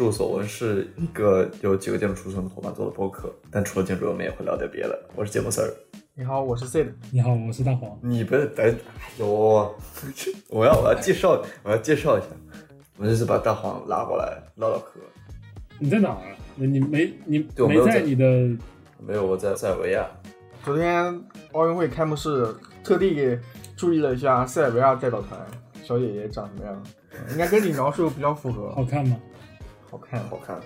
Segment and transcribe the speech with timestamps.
[0.00, 4.98] 哟，这是迷途事务所，我们是一个有几个建筑出身的伙伴做的播客，但除了建筑，我们也会聊点别的。
[5.14, 5.70] 我是节目 Sir，
[6.14, 6.88] 你好，我是 Sid。
[7.10, 7.98] 你好，我是大黄。
[8.02, 8.74] 你不是等，哎
[9.18, 9.74] 呦，
[10.48, 12.28] 我要我要介绍我要介绍一下，
[12.96, 15.00] 我们这次把大黄拉过来唠唠嗑。
[15.78, 16.36] 你在哪儿啊？
[16.56, 18.24] 你没你没在没在你的
[18.98, 20.06] 没有，我在塞尔维亚。
[20.62, 21.22] 昨天
[21.52, 23.38] 奥运会开幕式，特地
[23.76, 25.40] 注意了一下塞尔维亚代表团
[25.82, 26.82] 小姐姐长什么样，
[27.32, 28.70] 应该跟你描述比较符合。
[28.74, 29.16] 好看吗？
[29.90, 30.60] 好看，好看，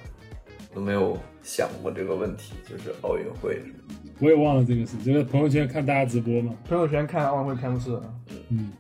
[0.75, 4.11] 都没有想过这个问题，就是奥运会什么的。
[4.21, 6.55] 我也忘了这个事，就是朋友圈看大家直播嘛。
[6.69, 7.99] 朋友圈看奥运会开幕式，
[8.51, 8.71] 嗯，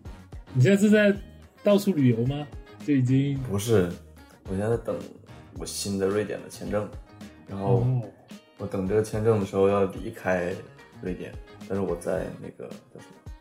[0.53, 1.17] 你现在是在
[1.63, 2.47] 到处旅游吗？
[2.87, 3.91] 就已经不是，
[4.49, 4.95] 我现在等
[5.59, 6.87] 我新的瑞典的签证，
[7.49, 8.03] 然后哦，
[8.59, 10.53] 我等这个签证的时候要离开
[11.01, 11.33] 瑞典，
[11.67, 13.33] 但是我在那个叫什么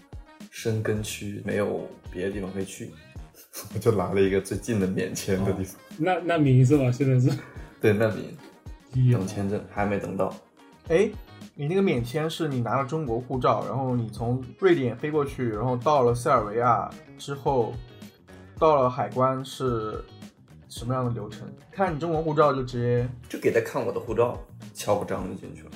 [0.50, 2.92] 深根区，没有别的地方可以去，
[3.74, 5.80] 我就拿了一个最近的免签的地方。
[5.98, 6.92] 那那名是吧？
[6.92, 7.38] 现在是
[7.80, 8.12] 对，难
[8.94, 10.34] 民等签证还没等到，
[10.88, 11.10] 哎，
[11.56, 17.74] 你那个免签是你拿了中国护照，然后你从瑞典飞过去，然后到了塞尔维亚之后，
[18.58, 20.04] 到了海关是
[20.70, 21.48] 什么样的流程？
[21.72, 24.40] 看你中国护照就直接就给他看我的护照，
[24.74, 25.70] 敲个章就进去了。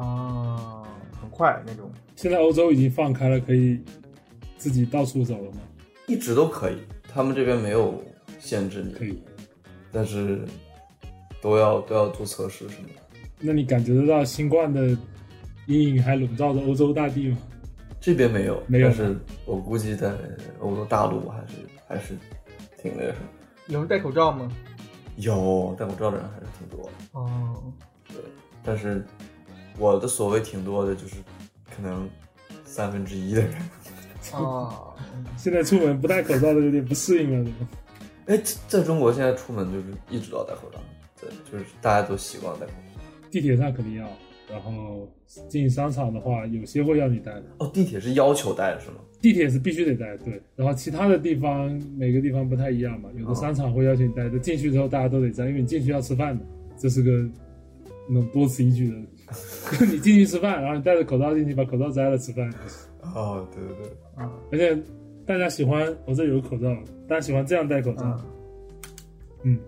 [0.00, 0.82] 啊，
[1.20, 1.90] 很快那种。
[2.16, 3.80] 现在欧洲已经放开了，可以
[4.56, 5.58] 自己到处走了吗？
[6.06, 6.78] 一直都可以，
[7.18, 8.00] 他们这边没有
[8.38, 9.20] 限制你，可以。
[9.90, 10.40] 但是
[11.42, 13.18] 都要都要做测试什么的。
[13.40, 14.96] 那你感觉得到新冠的
[15.66, 17.38] 阴影还笼罩着欧洲大地吗？
[18.00, 20.14] 这边没有，没有但是我估计在
[20.60, 21.54] 欧洲大陆还是
[21.88, 22.16] 还是
[22.80, 23.26] 挺那个什么。
[23.66, 24.48] 有人戴口罩吗？
[25.16, 27.60] 有戴口罩的人还是挺多的，哦，
[28.06, 28.18] 对。
[28.62, 29.04] 但是
[29.76, 31.16] 我的所谓挺多的，就是
[31.74, 32.08] 可能
[32.64, 33.54] 三分之一的人。
[34.36, 34.94] 啊，
[35.36, 37.50] 现在出门不戴口罩都有点不适应了？
[38.26, 40.78] 哎，在中国现在出门就是一直都要戴口罩，
[41.20, 43.02] 对，就是大家都习惯戴口罩。
[43.30, 44.06] 地铁上肯定要，
[44.50, 45.10] 然后
[45.48, 47.44] 进商场的话，有些会要你戴的。
[47.58, 48.96] 哦，地铁是要求戴是吗？
[49.20, 50.40] 地铁是必须得戴，对。
[50.54, 56.44] 然后其他的地方每个地方不太一样嘛，有的商场会要求你戴的，进去之后大家都得摘，因为你进去要吃饭的，
[56.78, 57.10] 这是个
[58.08, 58.96] 那种多此一举的。
[59.90, 62.50] 你进去吃饭，然后你戴着口罩进去，把口罩摘了吃饭，
[63.18, 64.82] 哦，对对对，啊而且
[65.26, 66.68] 大家喜欢我这有口罩，
[67.08, 68.24] 大家喜欢这样戴口罩，啊，
[69.42, 69.58] 嗯，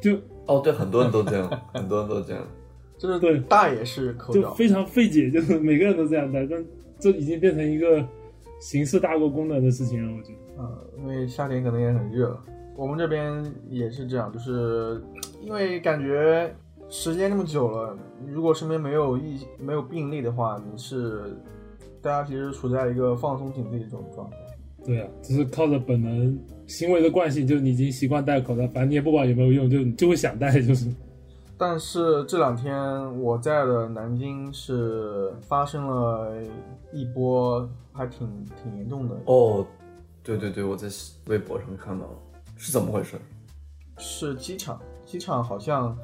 [0.00, 0.16] 就
[0.46, 2.42] 哦对，很多人都这样，很多人都这样。
[2.98, 6.64] 就是对大也是口罩，就非常费解，就是每个人都这样戴，但
[6.98, 8.04] 这已经变成一个
[8.60, 10.62] 形式大过功能的事情了，我觉得。
[10.62, 12.36] 啊，因为夏天可能也很热，
[12.76, 15.00] 我们这边也是这样，就是
[15.42, 16.52] 因为感觉
[16.88, 17.96] 时间这么久了，
[18.26, 21.36] 如果身边没有疫没有病例的话，你是
[22.02, 24.36] 大家其实处在一个放松警惕的这种状态。
[24.84, 30.88] 对啊，只是靠着本能行为的惯性，就是你已经习惯戴口罩，反正你也不管有没有用，就你就会想戴，就是。
[31.58, 36.32] 但是这两天我在的南京是发生了
[36.92, 38.28] 一波还挺
[38.62, 39.66] 挺严重的，哦，
[40.22, 40.86] 对对对，我在
[41.26, 42.12] 微博上看到了，
[42.56, 43.16] 是怎么回事？
[43.98, 45.98] 是机场，机场好像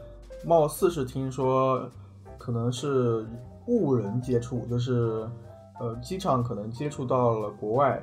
[0.44, 1.88] 貌似是听说
[2.36, 3.24] 可能是
[3.68, 5.24] 误人接触，就是
[5.80, 8.02] 呃机场可能接触到了国外，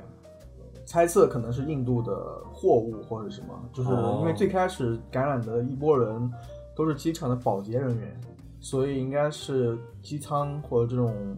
[0.84, 2.14] 猜测可能是印度的
[2.52, 6.30] 货物或者什么，就是哦因为最开始感染的一波人
[6.74, 8.20] 都是机场的保洁人员，
[8.60, 11.36] 所以应该是机舱或者这种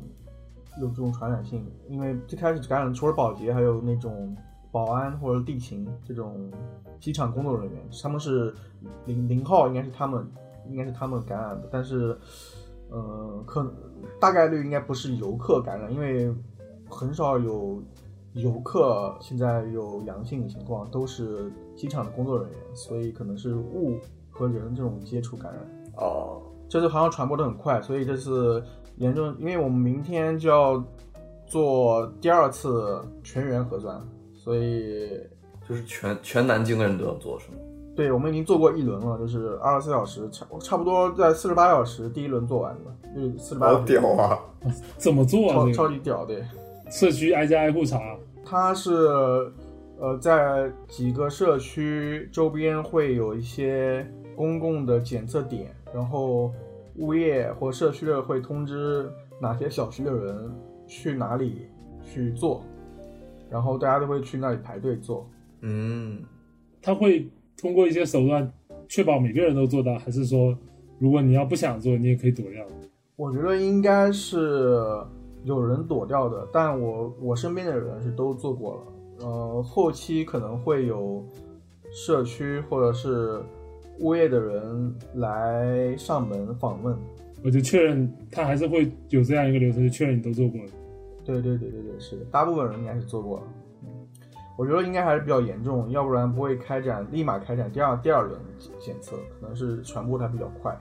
[0.80, 4.36] 有这种传染性，因为最开始感染除了保洁，还有那种
[4.72, 6.50] 保安或者地勤这种
[6.98, 8.52] 机场工作人员，他们是
[9.06, 10.26] 零零号，应该是他们，
[10.68, 12.18] 应该是他们感染的，但是
[12.90, 13.72] 呃，可能
[14.20, 16.32] 大概率应该不是游客感染，因为
[16.88, 17.82] 很少有
[18.34, 23.98] 游客现在有阳性的情况，都是机场的工作人员，所以可能是物
[24.30, 25.62] 和人这种接触感染。
[25.96, 28.62] 哦，这次好像传播的很快，所以这次
[28.96, 30.82] 严重，因为我们明天就要
[31.46, 34.00] 做第二次全员核酸，
[34.34, 35.20] 所以
[35.68, 37.58] 就是全全南京的人都要做是吗？
[37.94, 44.40] 对我们已经做过一轮了，就是二十四小时，差差不多在四十八小时第一轮做完的，就是四十八好屌，啊！
[44.98, 45.54] 怎么做啊？
[45.54, 46.34] 超这个超级屌，的。
[46.90, 48.00] 社区挨家挨户查，
[48.44, 48.92] 它是
[49.98, 54.06] 呃在几个社区周边会有一些
[54.36, 56.52] 公共的检测点，然后
[56.96, 59.08] 物业或社区的会通知
[59.40, 60.52] 哪些小区的人
[60.86, 61.66] 去哪里
[62.02, 62.62] 去做，
[63.50, 65.28] 然后大家都会去那里排队做。
[65.62, 66.22] 嗯，
[66.82, 68.52] 他会通过一些手段
[68.88, 70.56] 确保每个人都做到，还是说，
[70.98, 72.64] 如果你要不想做，你也可以躲掉？
[73.16, 74.76] 我觉得应该是
[75.44, 78.80] 有人躲掉的，但我我身边的人是都做过了。
[79.20, 81.24] 呃，后期可能会有
[81.92, 83.40] 社区或者是
[84.00, 86.96] 物业的人来上门访问。
[87.44, 90.70] 我就确认他还是会有这样一个流程，就确认你都做过了。
[91.24, 93.44] 对对对对对，是的，大部分人应该是做过了。
[93.84, 93.88] 嗯，
[94.56, 98.40] 我觉得应该还是比较严重，要不然不会开展立马开展第二第二轮
[98.80, 100.76] 检测，可能是传播它比较快。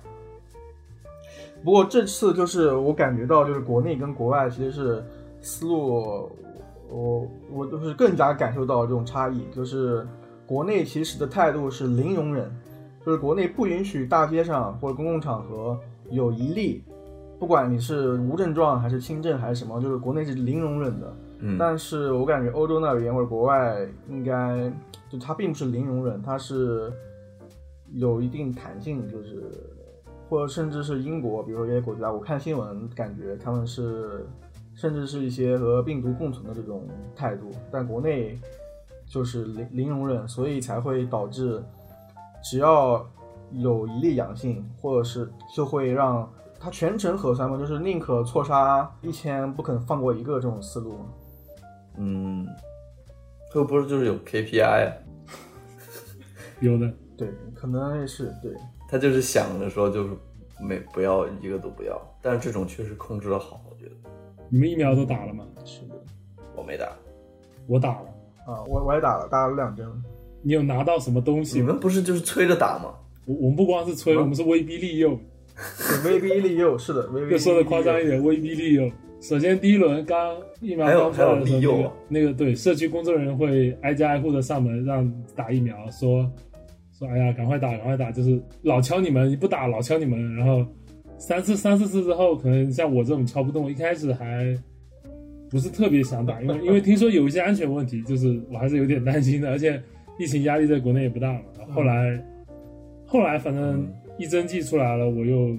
[1.63, 5.03] 不过这次就是我感觉到，就是国内跟国外其实是
[5.41, 6.29] 思路，
[6.89, 10.05] 我我就是更加感受到这种差异，就是
[10.45, 12.51] 国内其实的态度是零容忍，
[13.05, 15.79] 就是国内不允许大街上或者公共场合
[16.09, 16.83] 有一例，
[17.39, 21.15] 不管你是无症状还是轻症还是什么，就是国内是零容忍的。
[21.39, 23.77] 嗯，但是我感觉欧洲那边或者国外
[24.09, 24.71] 应该
[25.09, 26.91] 就它并不是零容忍，它是
[27.93, 29.51] 有一定弹性，就是
[30.33, 34.25] 或者甚至是英国，比如说一些国家，我看新闻感觉他们是
[34.73, 38.39] 甚至是一些和病毒共存的这种态度，但国内
[39.05, 41.63] 就是零零容忍，所以才会导致
[42.43, 43.07] 只要
[43.51, 46.27] 有一例阳性，或者是就会让
[46.59, 50.97] 他全程核酸嘛，就是宁可错杀一千，不肯放过一个这种思路。
[51.97, 52.47] 嗯，
[53.53, 54.87] 这不是就是有 KPI？
[54.89, 54.93] 啊
[56.59, 58.51] 有的，对，可能也是对。
[58.93, 60.11] 他就是想着说就是
[60.61, 63.91] 没不要一个都不要，但是这种确实控制的好，我觉得
[64.49, 65.43] 你们疫苗都打了吗？
[65.65, 65.95] 是的，
[66.55, 66.93] 我没打，
[67.65, 68.05] 我打了。
[68.45, 69.83] 啊，我我也打了，打了两针。
[70.43, 71.57] 你有拿到什么东西？
[71.57, 72.93] 你们不是就是催着打吗？
[73.25, 75.17] 我我们不光是催，我们是威逼利诱。
[76.05, 77.37] 威逼利诱，是的，威 逼利诱。
[77.39, 78.87] 就说的夸张一点，威逼利诱。
[79.21, 86.31] 首先第一轮刚疫苗刚出来的时候，那个对社区工作人员会挨家挨户的上门让打疫苗，说
[87.03, 90.65] 说哎呀赶快打赶快打，就是老敲你们，你不打老敲你们，然后
[91.17, 94.57] 三次三四次之后，可能像我这种敲不动，一开始还
[95.49, 99.81] 不是特别想打，因为因为听说有一些安全问题，就是我还是有点担心的，而且
[100.17, 101.41] 疫情压力在国内也不大嘛。
[101.69, 102.23] 后来
[103.05, 105.57] 后来反正一针剂出来了，我又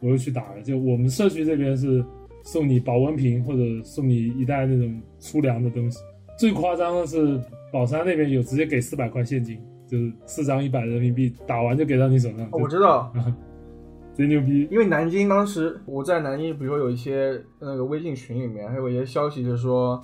[0.00, 0.62] 我又去打了。
[0.62, 2.04] 就我们社区这边是
[2.44, 5.98] 送你保温瓶或者送你一袋那种粗粮的东西。
[6.38, 7.40] 最夸张的是
[7.72, 9.58] 宝山那边有直接给四百块现金，
[9.92, 13.12] 就是四张一百人民币，打完就给到你手上，哦我知道，
[14.16, 14.66] 贼牛逼。
[14.70, 20.02] 因为南京当时我在南京，比如说有一些那个微信群里面，还有一些消息就是说，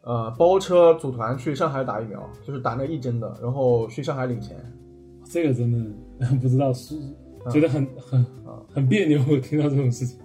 [0.00, 4.56] 呃，包车组团去上海打疫苗，就是打那一针的，然后去上海领钱。
[5.26, 6.94] 这个真的不知道是
[7.50, 8.24] 觉得很很
[8.72, 10.18] 很别扭，我听到这种事情。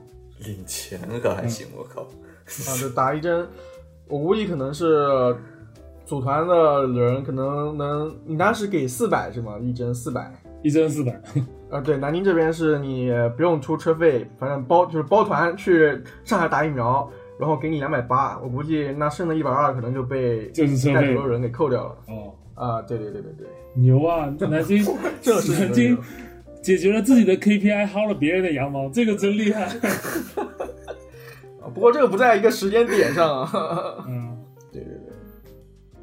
[0.45, 3.45] 领钱可还行，我靠，啊，就打一针，
[4.07, 5.35] 我估计可能是
[6.05, 9.57] 组团的人可能能，你当时给四百是吗？
[9.59, 10.31] 一针四百。
[10.61, 11.11] 一针四百，
[11.69, 17.05] 啊， 对，南京这边是你不用出车费，反正包就是包团去上海打疫苗，
[17.37, 21.97] 然后给你两百八，我估计那剩的一百二可能就被就是车费带头的人给扣掉了。
[22.07, 24.33] 哦，啊，对对对对对，牛啊！
[24.39, 24.85] 南京
[25.21, 25.97] 这是南京
[26.61, 29.65] 解决了自己的 KPI，薅了别人的羊毛，这个真厉害。
[31.59, 33.51] 啊，不过这个不在一个时间点上啊。
[34.07, 34.32] 嗯，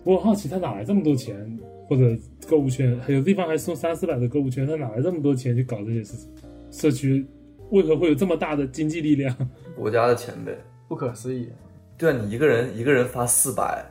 [0.05, 1.59] 我很好奇他哪来这么多钱，
[1.89, 2.17] 或者
[2.49, 6.29] 购物券，还有地方还送三四百的购物券，他哪来这么多钱去搞这些事情？
[6.71, 7.27] 社区
[7.71, 9.35] 为何会有这么大的经济力量？
[9.77, 10.57] 国家的钱呗。
[10.89, 11.49] 不可思议。
[11.97, 13.85] 对啊，你一个人一个人发四百，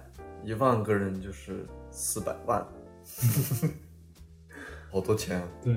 [0.43, 2.65] 一万个人就是四百万，
[4.91, 5.47] 好多钱啊！
[5.63, 5.75] 对，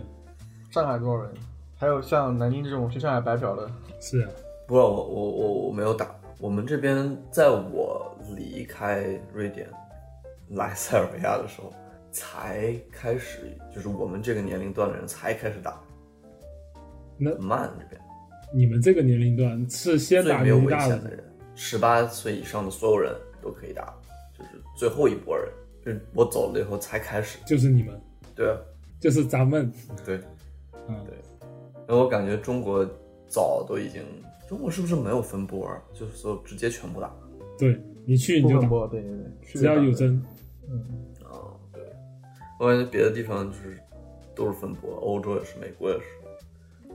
[0.71, 1.31] 上海多少人？
[1.77, 4.31] 还有像南京这种去上海白嫖的，是啊，
[4.67, 9.05] 不过我我我我没有打，我们这边在我离开
[9.35, 9.69] 瑞典
[10.53, 11.73] 来塞尔维亚的时候，
[12.11, 15.81] 才开始，就是我们这个年龄段的人才开始打，
[17.17, 18.01] 那慢这边。
[18.55, 23.95] 你们这个年龄段是先打没有年龄大的，危险的人，十八岁以上的所有人都可以打，
[24.39, 25.49] 就是最后一波人，
[25.83, 27.39] 就是我走了以后才开始。
[27.47, 27.99] 就是你们，
[28.35, 28.59] 对啊，
[29.01, 29.73] 就是咱们，
[30.05, 30.21] 对，
[30.87, 31.17] 嗯，对
[31.89, 32.87] 因为我感觉中国
[33.27, 34.03] 早都已经，
[34.47, 37.11] 中国是不是没有分波儿，就是说直接全部打？
[37.59, 40.23] 对你去你就打，对对对，只要有针，
[40.73, 40.81] 嗯，
[41.25, 41.83] 啊，对，
[42.59, 43.79] 我感觉别的地方就是
[44.35, 46.05] 都是分波，欧洲也是，美国也是，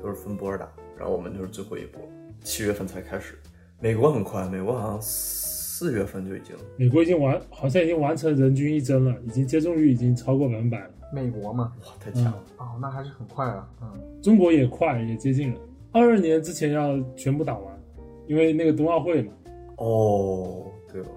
[0.02, 0.68] 都是分波打，
[0.98, 2.02] 然后我们就是最后一波，
[2.44, 3.38] 七月份才开始。
[3.80, 10.90] 美国很快，美国好像四月份就已经，美国已经完，好像已经完成人均一针了，已经接种率已经超过百分百了。
[11.14, 12.44] 美国嘛，哇，太强了。
[12.58, 15.60] 哦，那还是很快啊，嗯，中国也快，也接近了。
[15.92, 17.80] 二二年之前要全部打完，
[18.26, 19.32] 因为那个冬奥会嘛。
[19.78, 21.08] 哦，对了，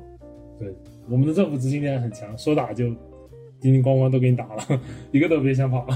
[0.59, 0.75] 对，
[1.09, 2.87] 我们的政府执行力很强，说打就
[3.61, 4.81] 叮叮咣咣都给你打了，
[5.13, 5.87] 一个都别想跑。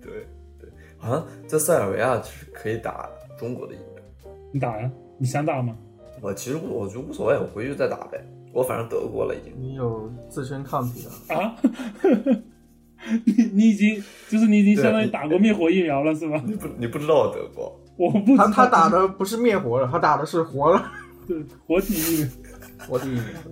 [0.00, 0.10] 对
[0.58, 3.08] 对，好像在塞尔维亚是可以打
[3.38, 4.32] 中国的疫苗。
[4.52, 4.90] 你打呀？
[5.18, 5.76] 你想打吗？
[6.20, 8.24] 我其实我觉得无所谓，我回去再打呗。
[8.52, 9.52] 我反正得过了已经。
[9.58, 11.56] 你有自身抗体了，啊？
[13.26, 16.42] 你你已经就是你已经相当于打过灭活疫苗了是吗？
[16.46, 20.90] 你不你不知道我得过，我不知道他他打的不是灭活了，他打的是活了。
[21.26, 22.28] 对活体疫苗，
[22.88, 23.06] 我的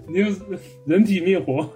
[0.08, 0.26] 你有
[0.84, 1.68] 人体灭活，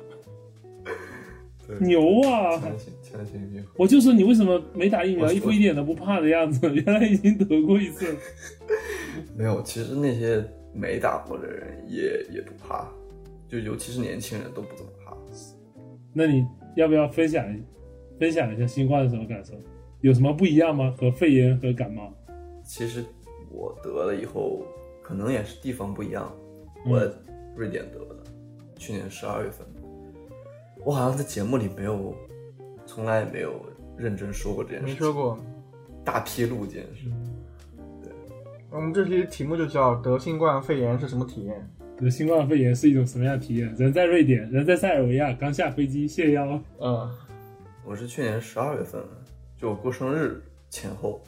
[1.66, 2.58] 对，牛啊！
[2.58, 3.68] 强行强行灭火。
[3.76, 6.68] 我就说你为什么没打疫苗，我一副一点都不怕的样子？
[6.72, 8.18] 原来已经得过一次了。
[9.36, 12.88] 没有，其实那些没打过的人也也不怕，
[13.48, 15.16] 就尤其是年轻人都不怎么怕。
[16.12, 17.62] 那你要不要分享一
[18.18, 19.54] 分享一下新冠是什么感受？
[20.02, 20.94] 有什么不一样吗？
[20.98, 22.12] 和肺炎和感冒？
[22.62, 23.04] 其实
[23.50, 24.62] 我得了以后，
[25.02, 26.30] 可能也是地方不一样。
[26.84, 27.00] 嗯我
[27.56, 28.16] 瑞典得的，
[28.76, 29.66] 去年十二月份。
[30.84, 32.14] 我好像在节目里没有，
[32.84, 33.60] 从来没有
[33.96, 34.94] 认真说过这件事情。
[34.94, 35.38] 没说过。
[36.04, 37.10] 大披露这件事。
[38.00, 38.12] 对
[38.70, 41.68] 我们这期题目就叫得新冠肺炎是什么体验？
[41.96, 43.74] 得新冠肺炎是一种什么样的体验？
[43.74, 46.60] 人在瑞典，人在塞尔维亚，刚下飞机谢邀。
[46.78, 47.10] 嗯，
[47.84, 49.02] 我是去年十二月份，
[49.56, 51.20] 就我过生日前后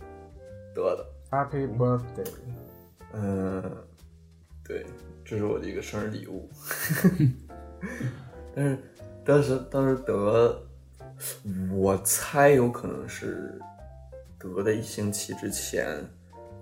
[0.75, 1.06] 得的。
[1.30, 2.30] Happy birthday！
[3.14, 3.62] 嗯，
[4.64, 4.87] 对，
[5.28, 6.49] 这是我的一个生日礼物。
[8.56, 8.78] 但是
[9.23, 10.58] 当时当时得，
[11.70, 13.61] 我猜有可能是
[14.38, 16.02] 得的一星期之前，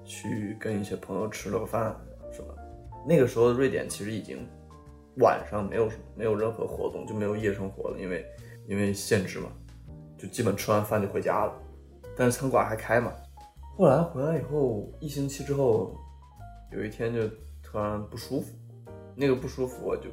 [0.05, 1.95] 去跟一些朋友吃了个饭，
[2.33, 2.49] 是吧？
[3.07, 4.45] 那个时候瑞典其实已经
[5.19, 8.27] 晚上没有什么没有任何活动，就没有夜生活了，因为
[8.67, 9.49] 因为限制嘛，
[10.19, 11.53] 就基本吃完饭就回家了。
[12.17, 13.13] 但是餐馆还开嘛。
[13.77, 15.97] 后来回来以后，一星期之后，
[16.73, 17.21] 有一天就
[17.77, 18.55] 突然不舒服，
[19.15, 20.05] 那个不舒服我就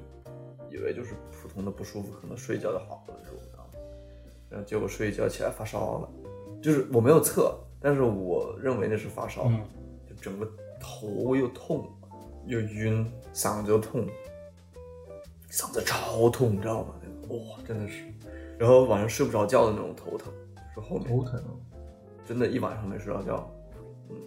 [0.69, 3.39] 以为就是普通的不舒服，可能睡一觉就好了，那种？
[4.49, 6.09] 然后结果睡一觉起来发烧了，
[6.61, 9.61] 就是我没有测，但是我认为那是发烧，嗯，
[10.05, 10.45] 就整个
[10.77, 11.89] 头又痛
[12.47, 14.05] 又晕，嗓子又痛，
[15.49, 16.95] 嗓子超痛，你知道吗？
[17.01, 18.03] 那个哇，真的是，
[18.59, 20.33] 然后晚上睡不着觉的那种头疼，
[20.73, 21.41] 是后面头疼。
[22.25, 23.49] 真的一晚上没睡着觉。
[24.09, 24.17] 嗯，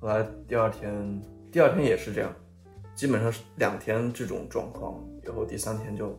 [0.00, 1.20] 后来第二天，
[1.52, 2.34] 第二天也是这样，
[2.94, 6.18] 基本上是两天这种状况，以后第三天就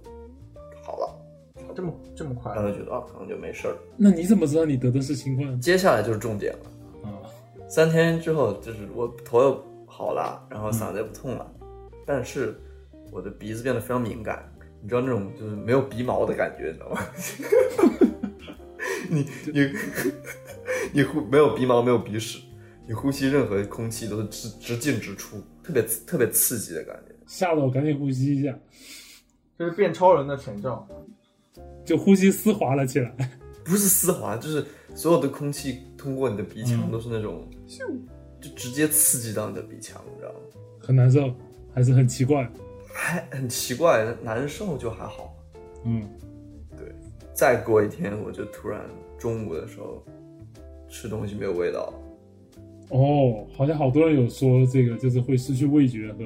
[0.83, 2.63] 好了，这么这么快然？
[2.63, 3.75] 后觉得啊，可能就没事儿。
[3.95, 5.59] 那你怎么知道你得的是新冠？
[5.59, 7.23] 接下来就是重点了，啊，
[7.67, 11.49] 三天之后就是我头又好了，然后嗓子也不痛了，
[12.05, 12.59] 但是
[13.11, 14.51] 我的鼻子变得非常敏感，
[14.81, 17.01] 你知道那种就是没有鼻毛的感觉，你知道吗？
[19.07, 19.73] 你你
[20.91, 22.39] 你呼没有鼻毛，没有鼻屎，
[22.87, 27.15] 你呼吸任何空气都是直直进直出，特别特别刺激的感觉。
[27.25, 28.55] 吓得我赶紧呼吸一下，
[29.57, 30.87] 这是变超人的前兆。
[31.83, 33.15] 就呼吸丝滑了起来。
[33.63, 37.49] 不是丝滑，就是所有的空气通过你的鼻腔嗯都是那种，
[38.39, 40.39] 就直接刺激到你的鼻腔，你知道吗？
[40.79, 41.33] 很难受，
[41.73, 42.47] 还是很奇怪。
[42.93, 45.35] 还很奇怪，难受就还好。
[45.83, 46.07] 嗯，
[46.77, 46.93] 对
[47.33, 48.81] 再过一天，我就突然
[49.17, 50.05] 中午的时候
[50.87, 51.93] 吃东西没有味道了，
[52.89, 56.19] 哦，好像好多人有说这个，就是会失去味觉和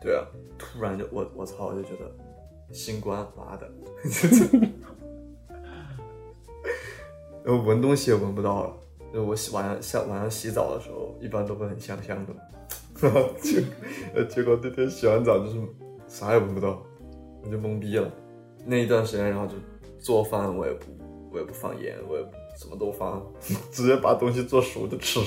[0.00, 0.24] 对啊，
[0.58, 2.10] 突然就我我操，我就觉得
[2.72, 3.70] 新冠，妈的，
[7.44, 8.72] 然 后闻东西也闻不到了。
[9.10, 12.34] 就我洗晚上下晚上洗澡的时候，一般都会很香香的，
[13.00, 13.62] 然 后结
[14.14, 15.56] 呃结果那天洗完澡就是
[16.06, 16.82] 啥也闻不到，
[17.42, 18.12] 我就懵逼了。
[18.66, 19.54] 那一段时间，然后就
[19.98, 20.84] 做饭我也不
[21.32, 23.26] 我也不放盐，我也不什么都放，
[23.72, 25.20] 直接把东西做熟就吃。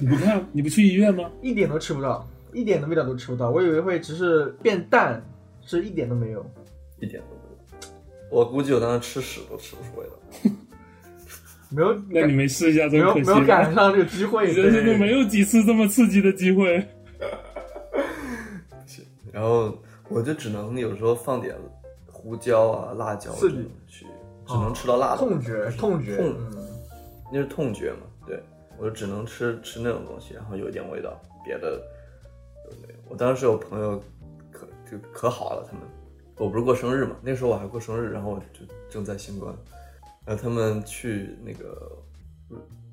[0.00, 1.30] 你不看，你不去医院吗？
[1.42, 3.50] 一点都吃不到，一点的味道都吃不到。
[3.50, 5.22] 我以为会只是变淡，
[5.64, 6.44] 是一点都没有。
[6.98, 8.36] 一点都没有。
[8.36, 10.12] 我估计我当时吃屎都吃不出味道。
[11.72, 13.72] 没有那你没试一下，没有真可惜没有赶。
[13.74, 16.84] 上这个机会， 你人生中对没有几次这么刺激的机会。
[19.30, 19.78] 然后
[20.08, 21.54] 我就只能有时候放点
[22.06, 24.04] 胡椒啊、辣椒刺激去，
[24.46, 25.18] 只能吃到辣的。
[25.18, 26.66] 痛觉痛觉，痛嗯，
[27.32, 27.98] 那是痛觉嘛？
[28.80, 31.78] 对，我就只能吃吃那种东西，然后有一点味道，别的
[32.64, 32.94] 都没有。
[33.08, 34.02] 我当时有朋友
[34.50, 35.82] 可就可好了，他们
[36.36, 39.54] 我不是过生日嘛，那时候我还过生日，然后我就正在新冠，
[40.24, 41.90] 然后他们去那个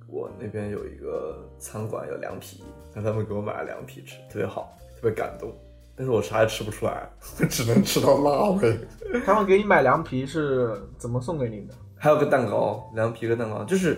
[0.07, 2.63] 我那边有一个餐馆有凉皮，
[2.93, 5.53] 让他们给我买了凉皮吃，特别好，特别感动。
[5.95, 8.77] 但是我啥也吃不出来，我 只能吃到辣味。
[9.25, 11.73] 他们给你买凉皮是怎么送给你的？
[11.97, 13.97] 还有个蛋糕，凉皮跟蛋糕，就是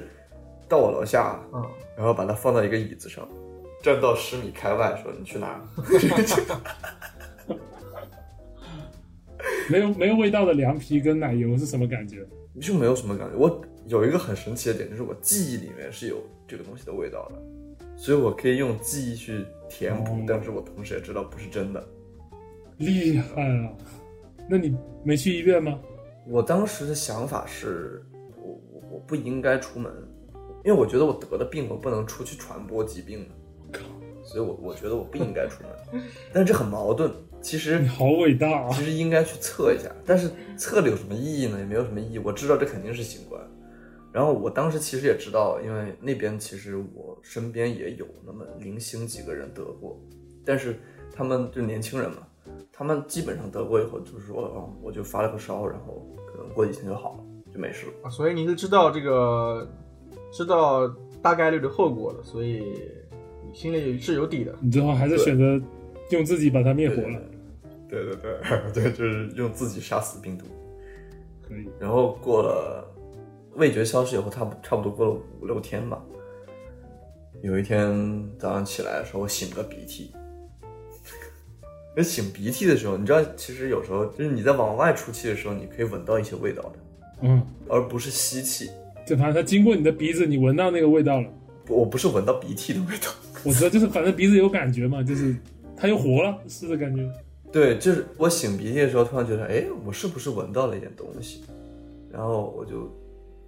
[0.70, 1.66] 到我楼下，嗯，
[1.98, 3.28] 然后把它放到一个椅子上，
[3.82, 5.60] 站到十米开外，说你去哪儿？
[9.70, 12.26] 没有没有味道的凉皮跟奶油是什么感觉？
[12.62, 13.36] 就没有什么感觉。
[13.38, 17.36] 我有一个很神奇的点，就是我记忆里面是有这个东西的味道的，
[17.96, 21.84] 所以我可以用记忆去填补，哦但是我同时也知道不是真的。
[22.78, 23.70] 厉害啊！
[24.50, 25.80] 那你没去医院吗？
[26.28, 28.04] 我当时的想法是，
[28.38, 29.92] 我我我不应该出门，
[30.64, 33.28] 因为我觉得我得了病，我不能出去传播疾病
[33.72, 33.80] 的，
[34.24, 36.04] 所以我我觉得我不应该出门。
[36.34, 37.12] 但是这很矛盾，
[37.42, 38.70] 其实你好伟大啊！
[38.72, 41.58] 其实应该去测一下，但是测了有什么意义呢？
[41.58, 42.20] 也没有什么意义。
[42.20, 43.42] 我知道这肯定是新冠，
[44.12, 50.00] 然后我当时其实也知道，因为那边其实我身边也有那么零星几个人得过，
[50.46, 50.78] 但是
[51.14, 52.28] 他们就年轻人嘛，
[52.72, 57.94] 他们基本上得过以后就是说，哦，我就发了个烧，然后可能过几天就好了，就没事了。
[58.04, 59.68] 啊，所以你是知道这个，
[60.32, 60.88] 知道
[61.22, 62.64] 大概率的后果了，所以
[63.46, 64.56] 你心里是有底的。
[64.62, 65.60] 你最后还是选择
[66.12, 67.22] 用自己把它灭活了，
[67.88, 70.46] 对对对 对，就是用自己杀死病毒。
[71.42, 71.68] 可以。
[71.80, 72.88] 然后过了
[73.56, 76.02] 味觉消失以后，差不差不多过了五六天吧。
[77.42, 80.12] 有一天早上起来的时候，我擤个鼻涕。
[81.96, 86.74] 那擤鼻涕的时候，你知道，其实有时候就是你在往外出气的时候，你可以闻到一些味道的，
[87.22, 88.70] 嗯，而不是吸气。
[89.10, 91.28] 就反正它经过你的鼻子，你闻到那个味道了。
[91.68, 93.10] 我不是闻到鼻涕的味道，
[93.44, 95.36] 我知道，就是反正鼻子有感觉嘛，就是
[95.76, 97.12] 它又活了，是这感觉。
[97.52, 101.44] 对，就是我擤鼻涕的时候，突然觉得，哎，我是不是闻到了一点东西？
[102.12, 102.88] 然后我就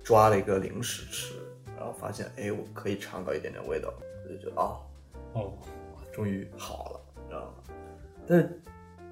[0.04, 1.36] 抓了一个零食吃，
[1.78, 4.80] 然后发现，哎，我可以尝到一点点味道，我就觉得，哦，
[5.34, 5.54] 哦，
[6.12, 7.76] 终于好了，知道吗？
[8.28, 8.52] 但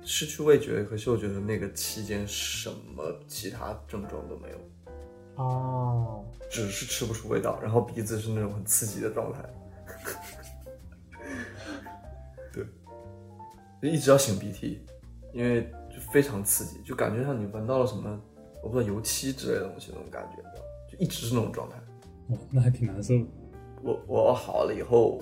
[0.03, 4.58] 失去味觉和嗅觉的那个期间，什么其他症状都没有，
[5.39, 9.41] 哦，只是吃不出味道，然后鼻子是那种很刺激的状态。
[12.51, 12.65] 对，
[13.81, 14.86] 就一直要擤鼻涕，
[15.31, 18.19] 因为就非常刺激，就感觉像你闻到了什么，
[18.62, 21.77] 我不知道油漆之类的东西那种感觉，你知道吗就一直是那种状态。
[22.27, 23.25] 哦，那还挺难受的。
[23.82, 25.21] 我我好了以后，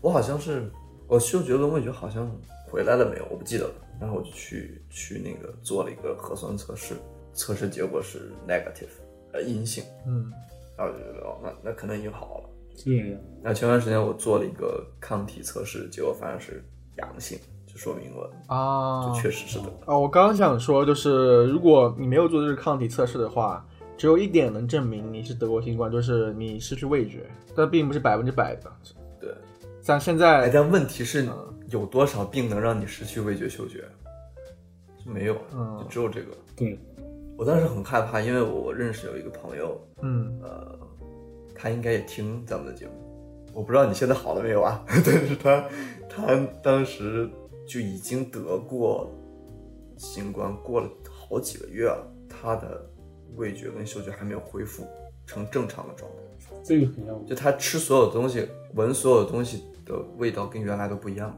[0.00, 0.70] 我好像是
[1.08, 2.30] 我嗅觉跟味觉好像
[2.70, 3.74] 回来了没有，我不记得了。
[4.00, 6.94] 然后我就去去那个做了一个核酸测试，
[7.32, 8.86] 测试结果是 negative，
[9.34, 9.84] 呃阴性。
[10.06, 10.32] 嗯，
[10.78, 12.44] 然后我就觉得哦，那那可能已经好了。
[12.76, 16.64] 这样，那前段时间我做了一个抗体测试，结果发现是
[16.96, 19.72] 阳性，就说明了啊，就确实是得了。
[19.86, 23.64] 啊，我刚刚想说，就是如果你没有做这个抗体测试的话，
[23.96, 28.72] 只有一点能证明你是得过新冠，就是你失去味觉，但并不是百分之百的。
[29.20, 29.32] 对，
[29.80, 31.28] 像现哎，在，但问题是
[31.68, 33.84] 有多少病能让你失去味觉嗅觉？
[35.04, 36.36] 就没有，嗯就只有这个。
[36.56, 36.76] 对，
[37.36, 40.78] 我当时很害怕，因为我认识有一个朋友，嗯，呃，
[41.54, 42.92] 他应该也听咱们的节目，
[43.52, 44.82] 我不知道你现在好了没有啊？
[44.86, 45.68] 但是他
[46.08, 47.28] 他当时
[47.66, 49.10] 就已经得过
[49.96, 52.88] 新冠，过了好几个月了，他的
[53.36, 54.86] 味觉跟嗅觉还没有恢复
[55.26, 56.18] 成正常的状态。
[56.62, 61.36] 这个很要就他吃所有东西、闻所有东西的味道跟原来都不一样。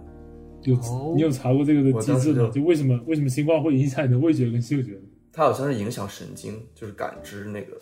[0.63, 2.51] 有哦你有查过这个的机制吗？
[2.53, 5.01] 就就为什么为什么新冠会影响你的味觉跟嗅觉呢？
[5.37, 7.79] 它好像是影响神经，就是感知那个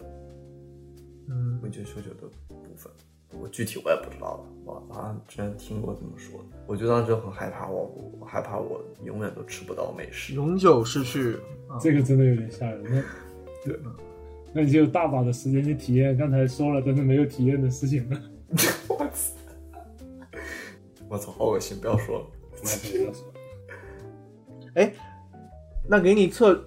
[1.28, 2.92] 嗯味觉、嗅觉的部分。
[3.30, 6.58] 我具体我也不知道了，我好像之前听过这么说的。
[6.66, 10.34] 我就当时就很害怕，我我害怕我永远都吃不到美食。
[10.34, 11.34] 永久失去，
[11.68, 12.82] 啊这个真的有点吓人。
[12.82, 13.00] 那
[13.64, 13.78] 对，
[14.52, 18.20] 那你就有大把的时间去体验刚才说了但是没有体验的事情了。
[18.88, 19.36] 我操！
[21.08, 21.78] 我操，好恶心！
[21.80, 22.26] 不要说了。
[22.90, 23.32] 不要说。
[24.74, 24.92] 哎
[25.86, 26.64] 那给你测，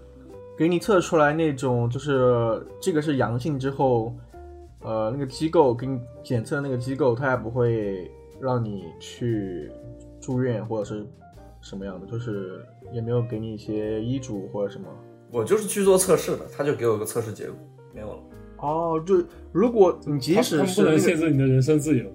[0.57, 4.11] 给你测出来那种，就是这个是阳性之后，
[4.81, 8.09] 呃，那个机构给你检测的那个机构，它也不会
[8.41, 9.71] 让你去
[10.19, 11.05] 住院或者是
[11.61, 14.87] 什么样的，就是也没有给你一些医嘱或者什么。
[15.31, 17.55] 我就是去做测试的，他就给我一个测试结果，
[17.93, 18.19] 没有了。
[18.57, 22.05] 哦，就如果你即使是，限制你的人身自由。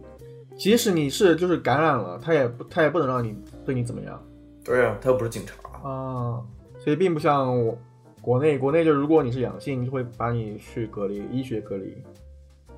[0.56, 4.20] 即使你是就是感染了，他也不他也不能让你对你怎么样
[4.64, 5.88] 对啊，他又不是警察。
[5.88, 6.42] 啊。
[6.78, 7.78] 所以并不像我
[8.22, 11.92] 国内，国内就如果你是阳性，就会把你去隔离，医学隔离。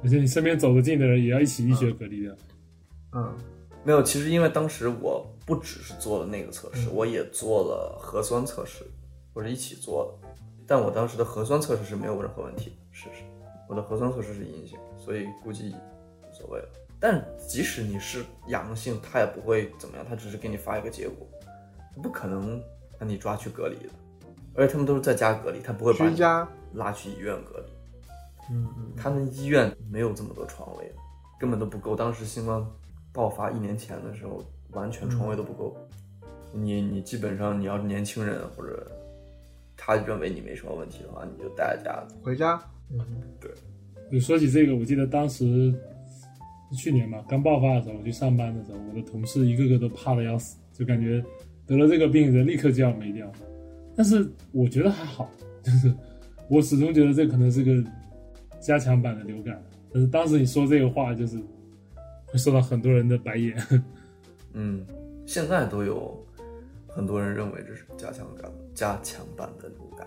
[0.03, 2.37] 而且你身边走得近的人也要一起医学隔离的。
[3.13, 3.37] 嗯，
[3.85, 8.85] 没有，其实因为当时我不只是做了那个测试，我也做了核酸测试，
[9.35, 10.29] 我是一起做的。
[10.67, 13.23] 但我当时的核酸测试是没有任何问题的，是是，
[13.69, 15.75] 我的核酸测试是阴性，所以估计
[16.23, 16.69] 无所谓了。
[16.99, 21.27] 但即使你是阳性，他也不会怎么样，他只是给你发一个结果，
[22.03, 22.59] 不可能
[22.99, 23.93] 把你抓去隔离的。
[24.55, 27.67] 而且他们都是在家隔离，他不会把你居家，拉去医院隔离。
[28.51, 30.93] 嗯嗯，他们医院没有这么多床位，
[31.41, 31.97] 根本都不够。
[31.97, 32.65] 当时新冠
[33.13, 35.77] 爆发一年前的时候，完全床位都不够。
[36.53, 38.87] 你你基本上你要是年轻人或者
[39.77, 42.07] 他认为你没什么问题的话，你就待在家。
[42.23, 42.61] 回家。
[42.93, 43.01] 嗯，
[43.41, 43.51] 对。
[44.11, 45.75] 你说起这个，我记得当时
[46.77, 51.25] 去年嘛，刚爆发的时候，我去上班的时候，我的同事一个个都怕的要死，就感觉
[51.67, 53.27] 得了这个病人立刻就要没掉。
[53.97, 55.31] 但是我觉得还好，
[55.63, 55.93] 就是
[56.49, 57.91] 我始终觉得这可能是个
[58.61, 59.63] 加强版的流感。
[59.93, 61.37] 但是当时你说这个话，就是
[62.27, 63.57] 会受到很多人的白眼。
[64.53, 64.85] 嗯，
[65.27, 66.17] 现在都有
[66.89, 70.07] 很多人认为这是加强版加强版的流感。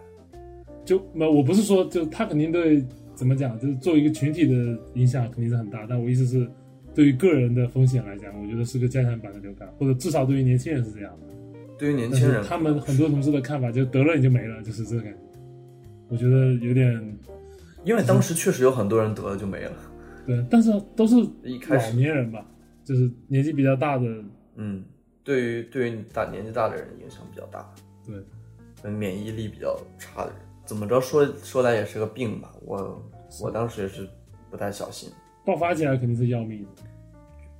[0.85, 5.85] 就那我不是说，就他肯定对怎么讲，就是作为一个群体的影响肯定是很大。
[5.87, 6.49] 但我意思是，
[6.93, 11.33] 对于个人的风险来讲，我觉得是个加强版的流感，或者至少对于年轻人是这样的。
[11.77, 15.19] 对于年轻人，他们很多同事的看法，就得了你就没了，就是这个感觉。
[16.09, 17.17] 我觉得有点
[17.83, 19.73] 因为当时确实有很多人得了就没了。
[20.25, 22.45] 对，但是都是老一开始，年人吧，
[22.83, 24.05] 就是年纪比较大的，
[24.55, 24.83] 嗯，
[25.23, 27.69] 对于对于大年纪大的人影响比较大，
[28.05, 32.53] 对，免疫力比较差的人，怎么着说说来也是个病吧。
[32.65, 33.01] 我
[33.41, 34.05] 我当时也是
[34.51, 35.09] 不太小心，
[35.45, 36.81] 爆发起来肯定是要命的，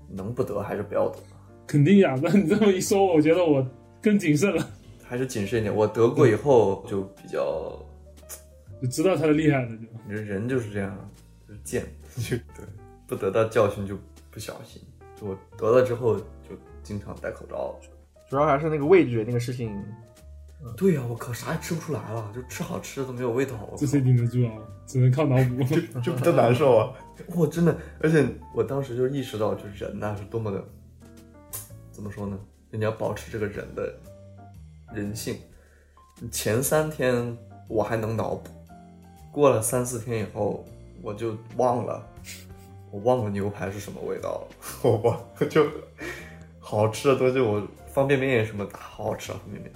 [0.09, 1.17] 能不得还是不要得，
[1.65, 2.19] 肯定呀。
[2.21, 3.65] 那你这么一说，我觉得我
[4.07, 4.65] 更谨慎了，
[5.03, 5.75] 还是谨慎一点。
[5.75, 7.77] 我得过以后就比较，
[8.81, 9.73] 就知道他的厉害了，就
[10.07, 11.11] 你这人就是这样，
[11.45, 12.65] 就是贱，就对，
[13.05, 13.97] 不得到教训就
[14.31, 14.81] 不小心。
[15.19, 17.77] 就我得了之后就经常戴口罩。
[18.29, 19.77] 主要还是那个味觉那个事情，
[20.77, 23.59] 对呀、我靠，啥也吃不出来了，就吃好吃的都没有味道。
[23.69, 24.53] 我这谁顶得住啊？
[24.85, 25.61] 只能靠脑补。
[25.99, 26.93] 就比较难受啊！
[27.35, 30.63] 我真的，而且我当时就意识到，就是人呐、是多么的，
[31.91, 32.39] 怎么说呢？
[32.71, 33.93] 就你要保持这个人的
[34.93, 35.37] 人性。
[36.31, 38.49] 前三天我还能脑补，
[39.31, 40.65] 过了三四天以后，
[41.01, 42.03] 我就忘了，
[42.91, 44.47] 我忘了牛排是什么味道了。
[44.83, 45.67] 我忘就
[46.59, 49.71] 好吃的东西，我方便面也什么好好吃啊，方便面，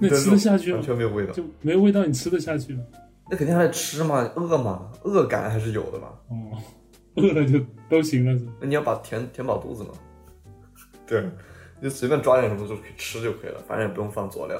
[0.00, 0.86] 那吃得下去吗完？
[0.86, 1.32] 全没有味道。
[1.32, 2.84] 就没有味道，你吃得下去吗？
[3.30, 6.08] 那肯定还得吃嘛，饿嘛，饿感还是有的嘛。
[6.28, 6.58] 哦，
[7.14, 8.44] 饿了就都行了是？
[8.60, 9.90] 那你要把填填饱肚子嘛。
[11.06, 11.24] 对，
[11.84, 14.58] 就随便抓点什么就可以吃就可以了，反正也不用放佐料，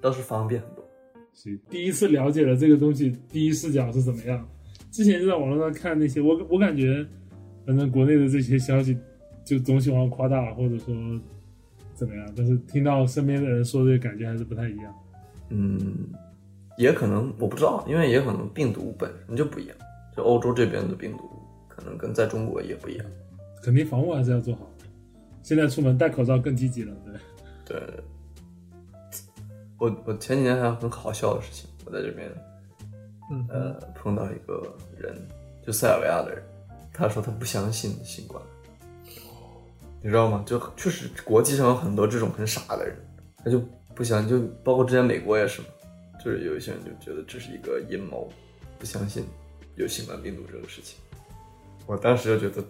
[0.00, 0.84] 倒是方便很多。
[1.32, 4.48] 行，第一次了解了这个东西，第一视角是怎么样。
[4.92, 7.04] 之前就在网络上看那些，我我感觉，
[7.66, 8.96] 反正国内的这些消息，
[9.44, 10.94] 就总喜欢夸大或者说
[11.92, 14.94] 怎么样，但是听到身边的人说这个感觉还是不太一样。
[15.48, 16.08] 嗯，
[16.78, 19.76] 也可能我不知道，因为也可能病毒本身就不一样，
[20.16, 21.28] 就欧洲这边的病毒
[21.66, 23.04] 可能跟在中国也不一样。
[23.60, 24.69] 肯定防护还是要做好。
[25.42, 27.14] 现在出门戴口罩更积极了，对。
[27.78, 27.80] 对，
[29.78, 32.28] 我我前几年还有很好笑的事情，我在这边
[33.30, 35.16] 嗯，呃碰到一个人，
[35.64, 36.42] 就塞尔维亚的人，
[36.92, 38.42] 他说他不相信新冠，
[40.02, 40.42] 你知道吗？
[40.44, 42.96] 就确实国际上有很多这种很傻的人，
[43.44, 43.62] 他就
[43.94, 45.68] 不相信，就包括之前美国也是嘛，
[46.24, 48.28] 就是有一些人就觉得这是一个阴谋，
[48.80, 49.24] 不相信
[49.76, 50.98] 有新冠病毒这个事情。
[51.86, 52.66] 我当时就觉得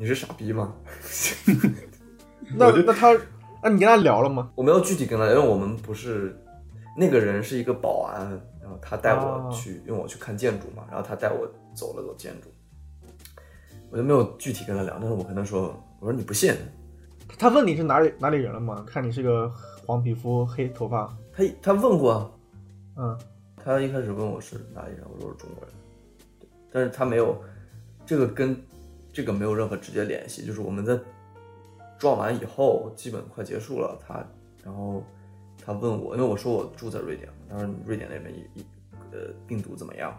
[0.00, 0.72] 你是傻逼吗？
[2.56, 3.12] 那那他，
[3.62, 4.50] 那你跟他聊了吗？
[4.54, 6.34] 我没有具体跟他，因为我们不是
[6.96, 8.30] 那个人是一个保安，
[8.62, 12.48] 然后他带我哦去，因为我去看建筑嘛，然后他带我走了走建筑，
[13.90, 16.54] 我就没有具体跟他聊，但是我跟他说，我说你不信，
[17.38, 18.82] 他问你是哪里哪里人了吗？
[18.88, 19.52] 看你是个
[19.84, 22.30] 黄皮肤黑头发，他他问过啊，
[22.96, 23.18] 嗯，
[23.62, 25.74] 他一开始问我是哪里人，我说我是中国人，
[26.72, 27.38] 但是他没有
[28.06, 28.58] 这个跟
[29.12, 30.98] 这个没有任何直接联系，就是我们在
[31.98, 34.24] 撞完以后，基本快结束了，他
[34.64, 35.04] 然后
[35.64, 38.66] 他问我，因为我说我住在瑞典嘛，他说瑞典那边一一
[39.12, 40.10] 呃病毒怎么样？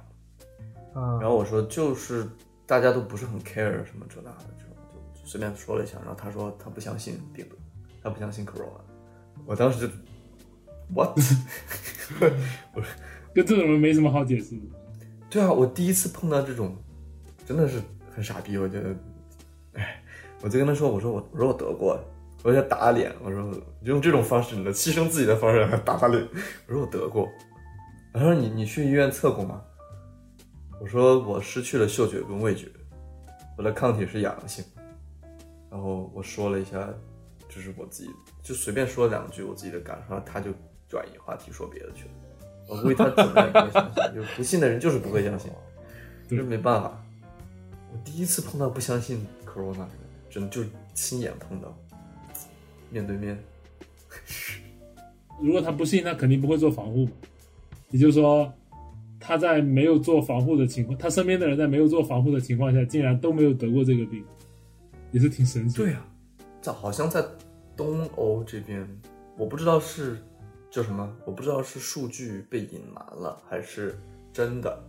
[0.93, 2.27] 啊，然后我说就是
[2.65, 4.75] 大家都不是很 care 什么这那的这种，
[5.15, 7.55] 就就随便说了一下，然后他说他不相信病毒，
[8.03, 8.81] 他不相信 corona，
[9.45, 9.93] 我当时就
[10.93, 11.17] what？
[13.33, 14.61] 跟这种人没什么好解释的。
[15.29, 16.75] 对啊，我第一次碰到这种，
[17.45, 17.81] 真的是
[18.13, 18.57] 很傻逼。
[18.57, 18.95] 我觉得，
[19.73, 20.03] 哎，
[20.41, 21.99] 我就跟他说，我说我我说我得过，
[22.43, 23.51] 我就打他脸，我说
[23.83, 26.27] 用这种方式，你的牺牲自己的方式来打他脸，
[26.67, 27.29] 我说我得过。
[28.13, 29.61] 他说你你去医院测过吗？
[30.79, 32.67] 我说我失去了嗅觉跟味觉，
[33.57, 34.65] 我的抗体是阳性。
[35.69, 36.89] 然后我说了一下，
[37.47, 38.09] 就是我自己
[38.43, 40.51] 就随便说两句我自己的感受，他就
[40.89, 42.11] 转移话题说别的去了。
[42.67, 45.49] 我估计他怎么样也不会相信， 就不信的人就是不会相信，
[46.27, 47.01] 就是没办法。
[47.91, 49.89] 我第一次碰到不相信 corona 的人，
[50.29, 51.77] 真的就是亲眼碰到，
[52.89, 53.37] 面对面。
[55.41, 57.11] 如果他不信，他肯定不会做防护嘛。
[57.89, 58.51] 也就是说，
[59.19, 64.23] 他在没有做防护的情况，他身边的人在没有做防护的情况下，竟然都没有得过这个病，
[65.11, 65.83] 也是挺神奇的。
[65.83, 66.05] 对呀、
[66.61, 67.25] 这好像在
[67.75, 68.87] 东欧这边，
[69.37, 70.23] 我不知道是
[70.69, 73.99] 叫什么，我不知道是数据被隐瞒了还是
[74.31, 74.81] 真的，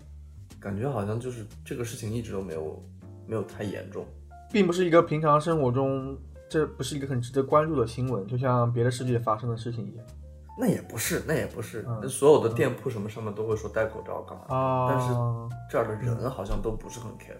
[0.60, 2.80] 感觉好像就是这个事情一直都没有
[3.26, 4.04] 没有太严重。
[4.50, 6.16] 并不是一个平常生活中，
[6.48, 10.04] 这不是一个很值得关注的新闻，就像别的世界发生的事情一样。
[10.58, 15.14] 那也不是，那也不是，嗯所有的店铺什么上面都会说戴口罩干嘛的，啊，但是
[15.70, 17.34] 这儿的人好像都不是很 care，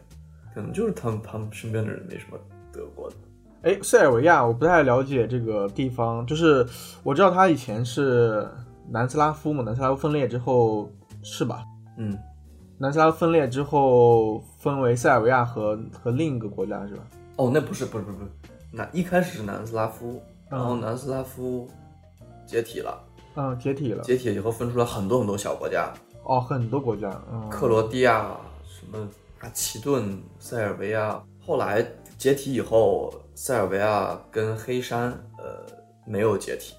[0.55, 2.39] 可能就是他们他们身边的人没什么
[2.73, 3.17] 得过的。
[3.65, 6.67] 哎，塞尔维亚我不太了解这个地方，就是
[7.03, 8.49] 我知道它以前是
[8.89, 10.91] 南斯拉夫嘛，南斯拉夫分裂之后
[11.23, 11.63] 是吧？
[11.99, 12.19] 嗯，
[12.83, 17.05] 南斯拉夫分裂之后分为塞尔维亚和和另一个国家是吧？
[17.37, 18.19] 哦，那不是不是不是
[18.73, 21.71] 南一开始是南斯拉夫，然后嗯南斯拉夫
[22.45, 23.01] 解体了，
[23.37, 24.03] 嗯，解体了。
[24.03, 31.23] 解体以后分出了很多很多小国家，哦，很多国家，嗯，克罗地亚、什么阿奇顿、塞尔维亚。
[31.47, 31.87] 后来
[32.19, 35.65] 解体以后，塞尔维亚跟黑山呃
[36.05, 36.75] 没有解体，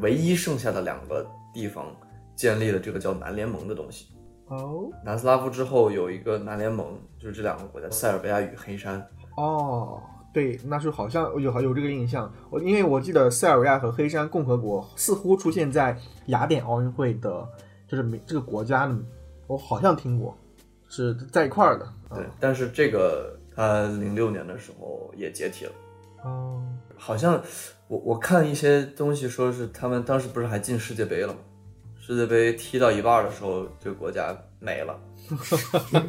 [0.00, 1.86] 唯一剩下的两个地方
[2.34, 4.08] 建立了这个叫南联盟的东西。
[4.50, 9.00] 哦南斯拉夫之后有一个南联盟，就是这两个国家，塞尔维亚与黑山。
[9.36, 10.02] 哦，
[10.34, 12.30] 对，那时候好像有有这个印象。
[12.50, 17.48] 我因为我记得塞尔维亚和黑山共和国似乎出现在雅典奥运会的，
[17.86, 19.00] 就是每这个国家呢，
[19.46, 20.36] 我好像听过
[20.88, 21.86] 是在一块儿的。
[22.12, 25.72] 对，但是这个它零六年的时候也解体了。
[26.24, 26.60] 哦，
[26.96, 27.40] 好像
[27.86, 31.38] 我我看一些东西说是他们当时不是还进世界杯了吗？
[32.10, 35.00] 世界杯踢到一半的时候，这个国家没了。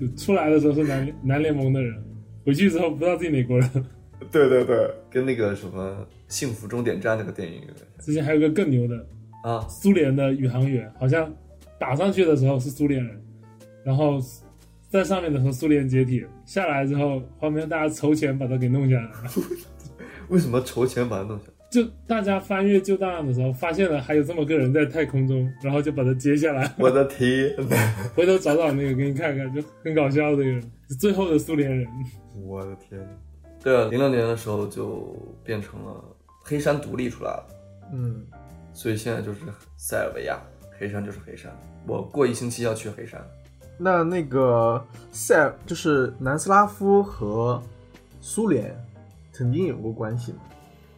[0.00, 2.02] 就出来的时候是南南联盟的人，
[2.44, 3.70] 回去之后不知道自己哪国人。
[4.32, 9.06] 对对对，跟那个什么《幸福终点站》那个电影有点之前还有个更牛的，
[9.44, 9.64] 啊。
[9.68, 11.32] 苏联的宇航员，好像
[11.78, 13.24] 打上去的时候是苏联人，
[13.84, 14.18] 然后
[14.88, 19.30] 在上面的时候苏联解体，下来之后后面大家筹钱把他给弄下来了。
[20.30, 21.51] 为什么筹钱把他弄下来？
[21.72, 26.70] 就大家翻阅旧档案的时候，发现了还有这么个人在太空中，然后就把他接下来。
[26.78, 27.50] 我的天！
[28.14, 30.32] 回头找找那个给你看看，就很搞笑。
[30.32, 31.88] 这个人最后的苏联人，
[32.44, 33.00] 我的天！
[33.64, 36.04] 对啊，零六年的时候就变成了
[36.42, 37.46] 黑山独立出来了，
[37.94, 38.22] 嗯，
[38.74, 39.40] 所以现在就是
[39.78, 40.38] 塞尔维亚，
[40.78, 41.50] 黑山就是黑山。
[41.86, 43.18] 我过一星期要去黑山。
[43.78, 47.62] 那那个塞尔就是南斯拉夫和
[48.20, 48.76] 苏联
[49.32, 50.38] 曾经有过关系吗？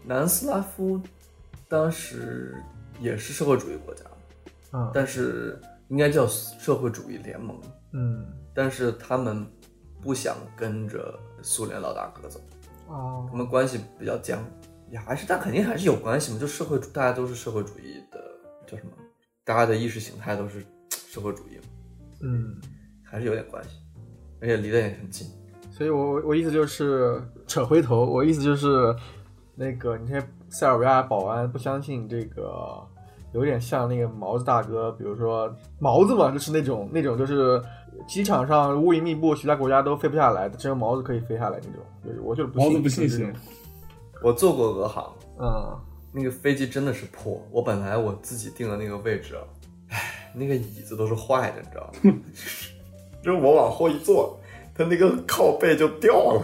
[0.06, 1.00] 南斯拉夫
[1.68, 2.54] 当时
[3.00, 4.04] 也是社会主义国家，
[4.70, 7.58] 啊，但是应该叫社会主义联盟，
[7.92, 9.46] 嗯，但是他们
[10.02, 12.38] 不想跟着苏联老大哥走，
[12.88, 14.38] 哦他，们关系比较僵，
[14.90, 18.20] 也还是但肯定还是有关系嘛，就社会主大家都是社会主义的，
[18.66, 18.92] 叫什么？
[19.42, 20.64] 大家的意识形态都是
[21.08, 21.62] 社会主义嘛，
[22.20, 22.60] 嗯，
[23.02, 23.70] 还是有点关系，
[24.40, 25.26] 而且离得也很近。
[25.70, 28.94] 所以我我我意思就是扯回头，我意思就是
[29.56, 32.82] 那个你看塞尔维亚保安不相信这个，
[33.32, 37.62] 有点像那个毛子大哥，比如说毛子嘛，就是那种那种就是
[38.06, 41.80] 机场上乌云密布，其他国家都飞不下来，只有毛子可以飞下来那种。
[42.04, 43.32] 就是我就是不信毛子不信邪。
[44.22, 45.78] 我坐过俄航，嗯，
[46.12, 49.42] 那个飞机真的是破，我本来我自己定的那个位置啊，
[49.90, 52.20] 唉，那个椅子都是坏的，你知道吗？
[53.22, 54.38] 就是我往后一坐，
[54.74, 56.42] 它那个靠背就掉了。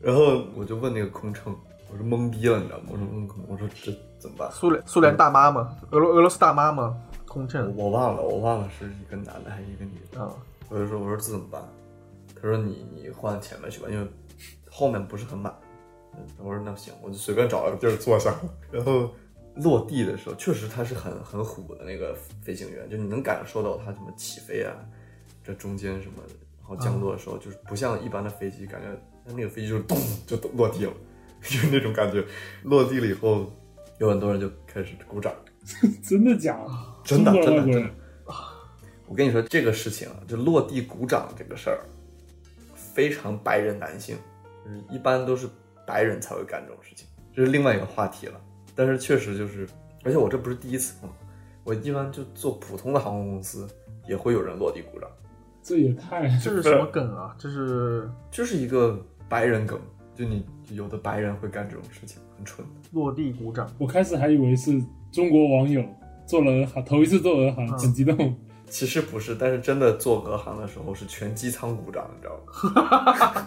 [0.00, 1.54] 然后我就问那个空乘，
[1.90, 2.84] 我说懵逼了，你知道吗？
[2.90, 4.50] 我说问空，我说这怎么办？
[4.52, 7.74] 苏联苏联大妈吗，俄罗俄罗斯大妈吗，空乘。
[7.76, 10.20] 我忘了，我忘了是一个男的还是一个女的。
[10.20, 10.30] 嗯
[10.70, 11.60] 我就说我说这怎么办？
[12.34, 14.08] 他说你你换前面去吧，因为
[14.70, 15.52] 后面不是很满。
[16.14, 18.34] 嗯我说那行，我就随便找了个地儿坐下。
[18.70, 19.10] 然后
[19.56, 24.72] 落地的时候，确实他是很很虎的那个飞行员，就你能感受到他什么起飞啊，
[25.42, 26.22] 这中间什么，
[26.60, 28.88] 然后降落的时候，就是不像一般的飞机，感觉
[29.30, 30.92] 他那个飞机就是咚就落地了，
[31.40, 32.24] 就是那种感觉。
[32.64, 33.50] 落地了以后，
[33.98, 35.32] 有很多人就开始鼓掌。
[36.02, 36.70] 真的假的？
[37.04, 37.90] 真的真的真的人，
[39.06, 41.80] 我跟你说这个事情啊，就落地鼓掌这个事儿，
[42.74, 44.16] 非常白人男性，
[44.64, 45.48] 就是一般都是
[45.86, 48.40] 白人才会干这种事情，这是另外一个话题了。
[48.74, 49.68] 但是确实就是，
[50.04, 51.10] 而且我这不是第一次碰，
[51.64, 53.68] 我一般就坐普通的航空公司
[54.08, 55.10] 也会有人落地鼓掌，
[55.62, 56.28] 这也太……
[56.42, 57.36] 这是什么梗啊？
[57.38, 58.98] 这是就是一个
[59.30, 59.80] 白人梗，
[60.14, 62.88] 就你有的白人会干这种事情，很蠢的。
[62.92, 63.72] 落地鼓掌。
[63.78, 65.82] 我开始还以为是中国网友
[66.26, 68.36] 做了俄航，头一次做俄航，嗯很激动。
[68.68, 73.46] 其实不是，但是真的做俄航的时候是全机舱鼓掌，你知道吗？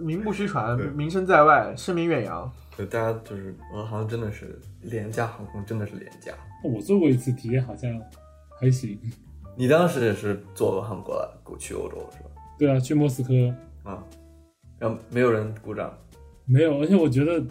[0.00, 2.50] 名不虚传，名声在外，声名远扬。
[2.76, 6.32] 对大家就是俄航真的是廉价航空，真的是廉价。
[6.64, 7.88] 我做过一次，体验好像
[8.60, 8.98] 还行。
[9.56, 12.30] 你当时也是坐俄航过来过去欧洲是吧？
[12.58, 13.32] 对啊，去莫斯科
[13.84, 14.02] 啊，
[14.84, 15.96] 然后没有人鼓掌，
[16.44, 17.42] 没有，而且我觉得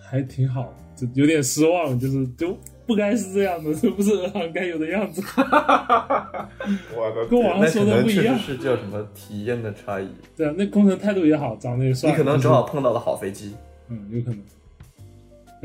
[0.00, 5.20] 还挺好，就有点失望，就是就不该是这样的，这不是俄航该有的样子。
[6.94, 10.08] 我的跟网上说的不一样是叫什么体验的差异。
[10.36, 12.12] 对啊，那工程态度也好，长得也帅。
[12.12, 13.56] 你可能正好碰到了好飞机，
[13.88, 14.38] 嗯，有可能。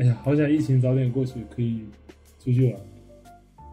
[0.00, 1.84] 哎呀，好想疫情早点过去，可以
[2.42, 2.80] 出去玩。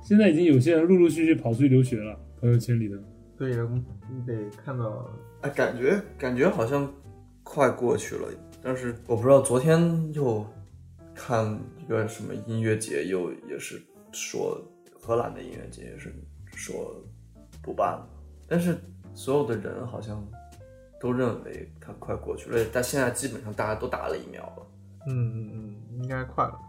[0.03, 2.95] 现在已经有些人陆陆续续跑出去留学了，朋友圈里的。
[3.35, 3.67] 对呀，
[4.13, 5.09] 你得看到，
[5.41, 6.87] 哎，感觉感觉好像
[7.45, 8.27] 快过去了，
[8.61, 10.45] 但是我不知道，昨天又
[11.13, 13.81] 看一个什么音乐节，又也是
[14.11, 14.59] 说
[14.99, 16.13] 荷兰的音乐节也是
[16.55, 17.01] 说
[17.61, 18.09] 不办了，
[18.47, 18.77] 但是
[19.13, 20.27] 所有的人好像
[20.99, 24.67] 都认为它快过去了，但现在基本上大家都打了疫苗了，
[25.07, 26.59] 嗯嗯嗯，应该快了。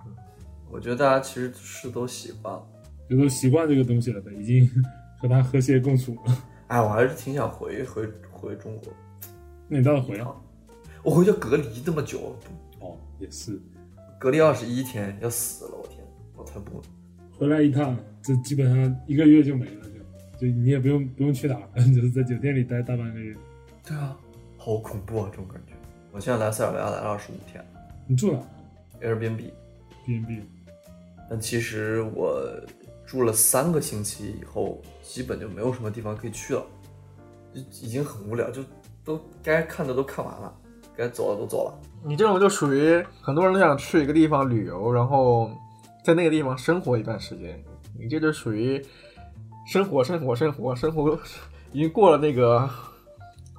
[0.71, 2.67] 我觉得大家其实是都习惯了，
[3.09, 4.71] 就都习惯这个东西了呗，已经
[5.19, 6.45] 和它和谐共处了。
[6.69, 8.93] 哎，我还是挺想回回回中国
[9.69, 10.37] 那你倒是回啊？
[11.07, 12.37] 我回去隔离这么久，
[12.81, 13.61] 哦，也是，
[14.19, 16.83] 隔离二十一天要死了，我天，我才不
[17.39, 19.87] 回来一趟，这基本上一个月就没了，
[20.41, 23.37] 就就你也不用不用去哪儿， 就是在酒店里待大半个月。
[23.85, 24.19] 对啊，
[24.57, 25.75] 好恐怖啊，这种感觉。
[26.11, 27.65] 我现在来塞尔维亚来了二十五天
[28.09, 28.41] 你住哪
[29.01, 30.43] ，Airbnb，？B N B。
[31.31, 32.43] 但其实我
[33.07, 36.67] 住了三个星期以后，基本就没有什么地方可以去了，
[37.55, 38.65] 就已经很无聊，就
[39.05, 40.53] 都该看的都看完了，
[40.97, 41.75] 该走的都走了。
[42.05, 45.51] 你这种就属于很多人都想去一个地方旅游，然后
[46.05, 47.63] 在那个地方生活一段时间。
[47.99, 48.81] 你这就属于
[49.67, 51.19] 生活，生活，生活，生活，
[51.73, 52.69] 已经过了那个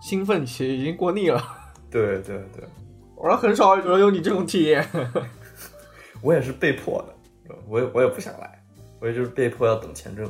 [0.01, 1.43] 兴奋期，已经过腻了。
[1.89, 2.63] 对对对，
[3.17, 4.87] 我说很少有人有你这种体验。
[6.21, 8.63] 我也是被迫的，我也我也不想来，
[8.99, 10.29] 我也就是被迫要等签证。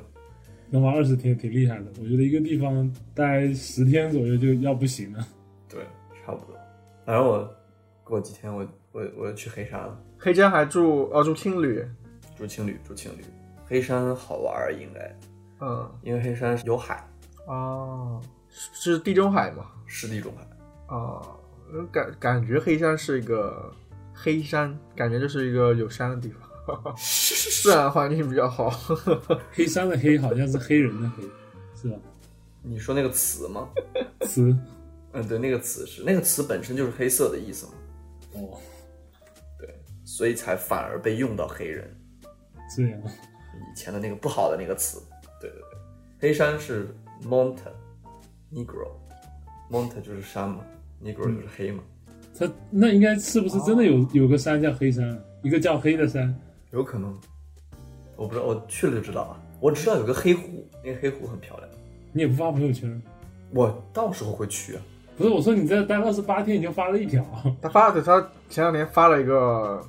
[0.69, 5.25] 能玩二十天挺厉害的，我觉得一个地方待十天左右就要不行了。
[5.69, 5.81] 对，
[6.25, 6.57] 差不多。
[7.07, 7.49] 反正我
[8.03, 9.97] 过几天我我我去黑山了。
[10.19, 11.81] 黑山还住哦住青旅，
[12.37, 13.23] 住青旅，住青旅。
[13.65, 15.17] 黑山好玩儿，应该，
[15.61, 17.07] 嗯因为黑山有海，
[17.45, 19.67] 哦，是地中海吗？
[19.85, 20.45] 是地中海。
[20.93, 21.39] 哦，
[21.89, 23.73] 感感觉黑山是一个
[24.13, 26.27] 黑山，感觉就是一个有山的地
[26.67, 28.69] 方， 自然环境比较好。
[29.53, 31.23] 黑山的黑好像是黑人的黑，
[31.73, 31.97] 是吧？
[32.63, 33.69] 你说那个词吗？
[34.27, 34.53] 词
[35.13, 37.73] 嗯，对，那个词是那个词本身就是黑色的意思嘛，
[38.33, 38.59] 哦，
[39.57, 39.73] 对，
[40.05, 41.89] 所以才反而被用到黑人
[42.75, 45.01] 这样以前的那个不好的那个词。
[45.39, 45.79] 对对对，
[46.19, 46.93] 黑山是
[47.23, 47.59] Monte
[48.51, 50.63] Negro，Monte 就是山嘛
[51.01, 51.83] ，Negro 就是黑嘛，
[52.37, 56.35] 他那应该是不是真的有、有个山叫黑山，一个叫黑的山？
[56.71, 57.17] 有可能，
[58.15, 59.43] 我不知道，我去了就知道了。
[59.59, 61.69] 我知道有个黑湖，那个黑湖很漂亮，
[62.11, 63.01] 你也不发朋友圈？
[63.51, 64.81] 我到时候会去啊。
[65.17, 67.25] 不是，我说你在待二十八天，你就发了一条，
[67.59, 69.83] 他发的，他前两天发了一个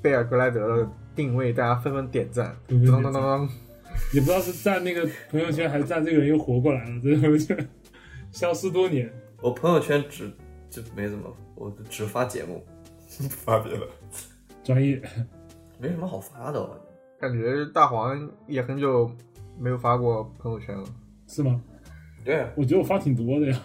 [0.00, 3.48] 贝尔格莱德的定位，大家纷纷点赞，纷纷点赞当当当当，
[4.14, 7.54] 也不知道是赞那个朋友圈，还是赞这个人又活过来了，这个就
[8.32, 9.12] 消失多年。
[9.42, 10.32] 我朋友圈只
[10.70, 12.64] 就没怎么，我只发节目，
[13.18, 13.86] 不发别的，
[14.64, 15.00] 专业，
[15.78, 16.58] 没什么好发的。
[16.58, 16.66] 我
[17.20, 19.10] 感觉感觉大黄也很久
[19.58, 20.84] 没有发过朋友圈了。
[21.28, 21.60] 是吗？
[22.24, 23.58] 对啊我觉得我发挺多的呀，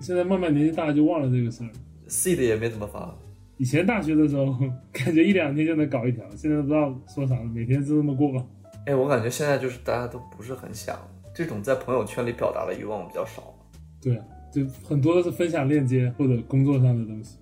[0.00, 1.70] 现在慢慢年纪大了就忘了这个事儿。
[2.08, 3.14] ，seed 也没怎么发。
[3.56, 4.56] 以前大学的时候，
[4.92, 8.46] 感觉一两天就能搞一条，现在不知道说啥了，每天就这么过。
[8.86, 10.96] 哎，我感觉现在就是大家都不是很想
[11.34, 13.54] 这种在朋友圈里表达的欲望比较少。
[14.00, 17.36] 对啊，就很多都是分享链接或者工作上的东西。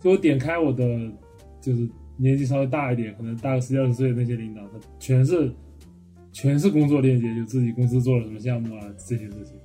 [0.00, 0.84] 就我点开我的，
[1.60, 5.52] 就是年纪稍微大一点，可能大个十几二十岁的那些领导，他全是
[6.32, 9.56] 全是工作链接，就自己公司做了什么项目啊这些事情。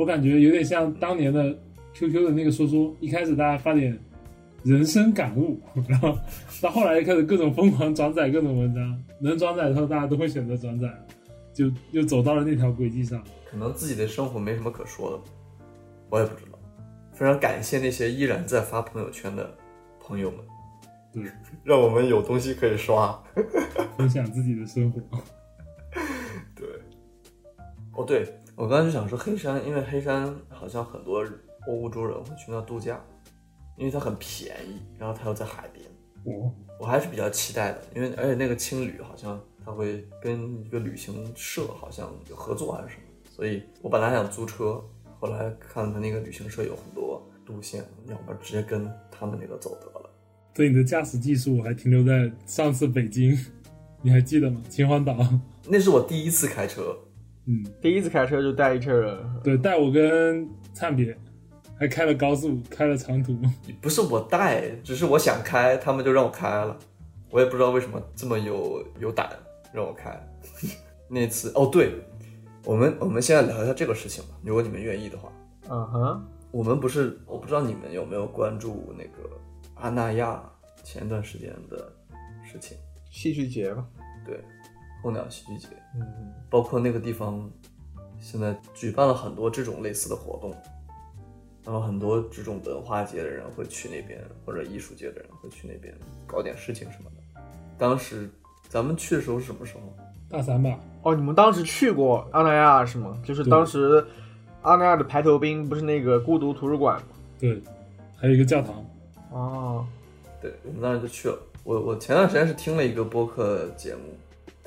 [0.00, 1.54] 我感觉有点像当年的
[1.92, 3.98] QQ 的那个说说，一开始大家发点
[4.64, 6.16] 人生感悟，然后
[6.62, 10.88] 到后来开始各种疯狂转载各种文章，能转载的时候大家都会选择转载，
[11.52, 13.22] 就又走到了那条轨迹上。
[13.44, 15.18] 可能自己的生活没什么可说的，
[16.08, 16.58] 我也不知道。
[17.12, 19.54] 非常感谢那些依然在发朋友圈的
[20.00, 20.40] 朋友们，
[21.12, 21.30] 对，
[21.62, 23.22] 让我们有东西可以刷。
[23.98, 24.98] 分享自己的生活。
[26.56, 26.66] 对，
[27.92, 28.24] 哦对，
[28.60, 31.26] 我刚才就想说黑山，因为黑山好像很多
[31.66, 33.02] 欧洲人会去那度假，
[33.78, 35.82] 因为它很便宜，然后它又在海边，
[36.24, 43.02] 我我还是比较期待的，因为而且那个青旅好像它会跟一个旅行社好像有合作还是什么，
[43.34, 44.84] 所以我本来想租车，
[45.18, 50.10] 后来看他那个旅行社有很多路线，要么直接跟他们那个走得了。
[50.52, 53.34] 对你的驾驶技术还停留在上次北京，
[54.02, 54.60] 你还记得吗？
[54.68, 55.16] 秦皇岛，
[55.66, 56.94] 那是我第一次开车，
[57.50, 61.18] 嗯，第一次开车就带一车人，对，带我跟灿别，
[61.76, 63.36] 还开了高速，开了长途，
[63.80, 66.78] 不是我带，只是我想开，他们就让我开了，
[67.28, 69.28] 我也不知道为什么这么有有胆
[69.72, 70.16] 让我开。
[71.10, 71.92] 那次哦，对，
[72.64, 75.32] 我们我们现在聊一下这个事情吧，如果你们愿意的话。
[75.68, 79.28] 嗯哼，我们不是，我不知道你们有没有关注那个
[79.74, 80.40] 阿那亚
[80.84, 81.92] 前段时间的
[82.44, 82.76] 事情。
[83.10, 83.84] 戏剧节吧。
[84.24, 84.40] 对，
[85.02, 87.50] 候鸟戏剧节，嗯，包括那个地方
[88.18, 90.54] 现在举办了很多这种类似的活动，
[91.64, 95.94] 然后很多这种文化节的人会去那边，或者艺术界的人会去那边
[96.26, 97.42] 搞点事情什么的。
[97.78, 98.28] 当时
[98.68, 99.80] 咱们去的时候是什么时候？
[100.28, 103.20] 大三吧，哦，你们当时去过阿那亚是吗？
[103.24, 104.04] 就是当时
[104.62, 107.06] 阿那亚的排头兵不是那个孤独图书馆吗？
[107.38, 107.60] 对，
[108.16, 108.84] 还有一个教堂，
[109.32, 109.86] 哦，
[110.40, 111.36] 对，我们当时就去了。
[111.64, 114.02] 我我前段时间是听了一个播客节目，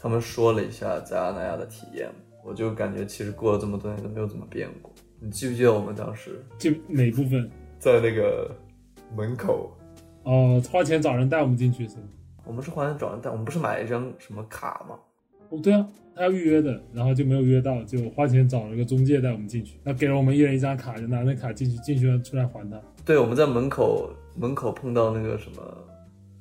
[0.04, 2.12] 他们说了一下在阿那亚的体验，
[2.44, 4.94] 我就感觉其实过了这么多年都没有怎么变过。
[5.18, 7.50] 你记不记得我们当时就哪部分？
[7.80, 8.54] 在那个
[9.16, 9.72] 门口，
[10.24, 12.04] 哦，花钱找人带我们进去是吗？
[12.44, 15.00] 我们是花钱找人带，我们不是买了一张什么卡吗？
[15.48, 19.80] 哦，对啊，他要预约的，然后就没有约到，就花钱找了个中介带我们进去。
[19.86, 22.78] 那给了我们一人一张卡，就拿那卡进去，进去了出来还他。
[23.06, 25.62] 对，我们在门口门口碰到那个什么，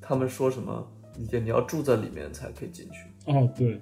[0.00, 0.84] 他们说什么，
[1.16, 3.80] 你你要住在里面才可以进去，哦，对，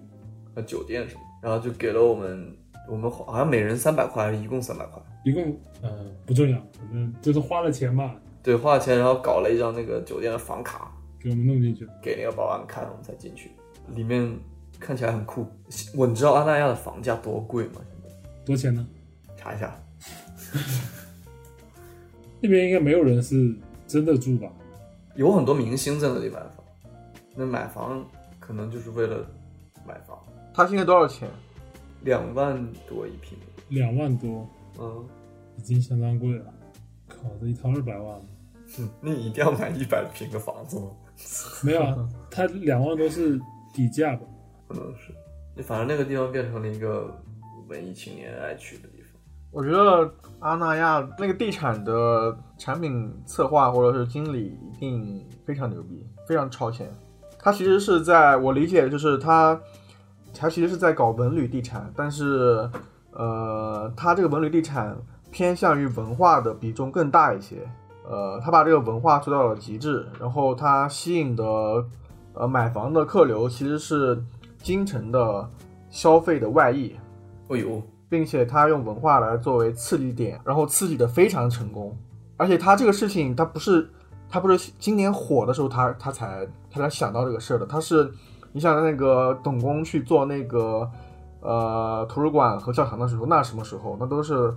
[0.55, 2.57] 呃，酒店什么，然后就给了我们，
[2.89, 5.03] 我们好像每人三百块，还是一共三百块？
[5.25, 5.91] 一共呃
[6.27, 11.87] 不重要，反正就是花了钱嘛，对，花了钱，然后搞了一张那个酒店的房卡，给我们弄进去。
[12.03, 13.51] 给那个保安看，我们才进去。
[13.95, 14.31] 里面
[14.79, 15.47] 看起来很酷。
[15.95, 17.81] 我你知道阿那亚的房价多贵吗？
[18.45, 18.87] 多钱呢？
[19.37, 19.75] 查一下，
[22.41, 23.55] 那边应该没有人是
[23.87, 24.49] 真的住吧？
[25.17, 26.65] 有很多明星在那里买房，
[27.35, 28.05] 那买房
[28.51, 29.25] 可能就是为了
[29.87, 30.19] 买房，
[30.53, 31.31] 他现在多少钱？
[32.03, 33.39] 两万多一平，
[33.69, 34.45] 两万多，
[34.77, 35.07] 嗯，
[35.57, 36.53] 已经相当贵了。
[37.07, 38.21] 靠，这一套二百万，
[38.77, 40.91] 哼，那你一定要买一百平的房子吗？
[41.63, 43.41] 没有啊，他两万多是
[43.73, 44.27] 底价吧？
[44.67, 47.23] 可能是，反正那个地方变成了一个
[47.69, 49.21] 文艺青年爱去的地方。
[49.53, 56.93] 我觉得阿那亚那个地产的产品策划或者是经理一定非常牛逼，非常超前。
[57.43, 59.59] 他其实是在我理解，就是他
[60.35, 62.69] 他其实是在搞文旅地产，但是
[63.13, 64.97] 呃，他这个文旅地产
[65.31, 67.67] 偏向于文化的比重更大一些。
[68.09, 71.45] 呃，他把这个文化做到了极致，然后他吸引的
[72.35, 74.21] 呃买房的客流其实是
[74.59, 75.49] 京城的
[75.91, 76.95] 消费的外溢。
[77.49, 81.97] 哦呦，并且他用文化来作为刺激点，然后刺激的非常成功。
[82.37, 83.89] 而且他这个事情，他不是
[84.29, 88.11] 他不是今年火的时候他他才他才想到这个事儿的，他是
[88.53, 90.89] 你想那个董工去做那个
[91.41, 93.97] 呃图书馆和教堂的时候，那什么时候？
[93.99, 94.55] 那都是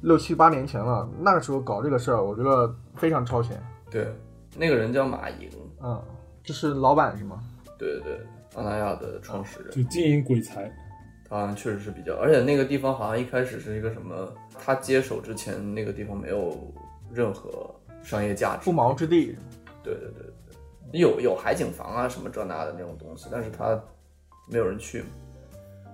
[0.00, 1.08] 六七八年前了。
[1.20, 3.62] 那个时候搞这个事儿，我觉得非常超前。
[3.90, 4.12] 对，
[4.56, 5.48] 那个人叫马莹，
[5.82, 6.02] 嗯，
[6.42, 7.40] 这是老板是吗？
[7.78, 8.20] 对对对，
[8.56, 9.70] 阿那亚的创始人。
[9.70, 10.70] 就经营鬼才，
[11.28, 16.56] 他好像确实是比较，而且那个地方好像一开始是一个什么，他接手之前那个地方没有
[17.12, 19.36] 任何商业价值，不毛之地。
[19.82, 20.21] 对对对对，
[20.92, 23.80] 有有海景房啊什么这那的那种东西，但是它
[24.48, 25.02] 没有人去，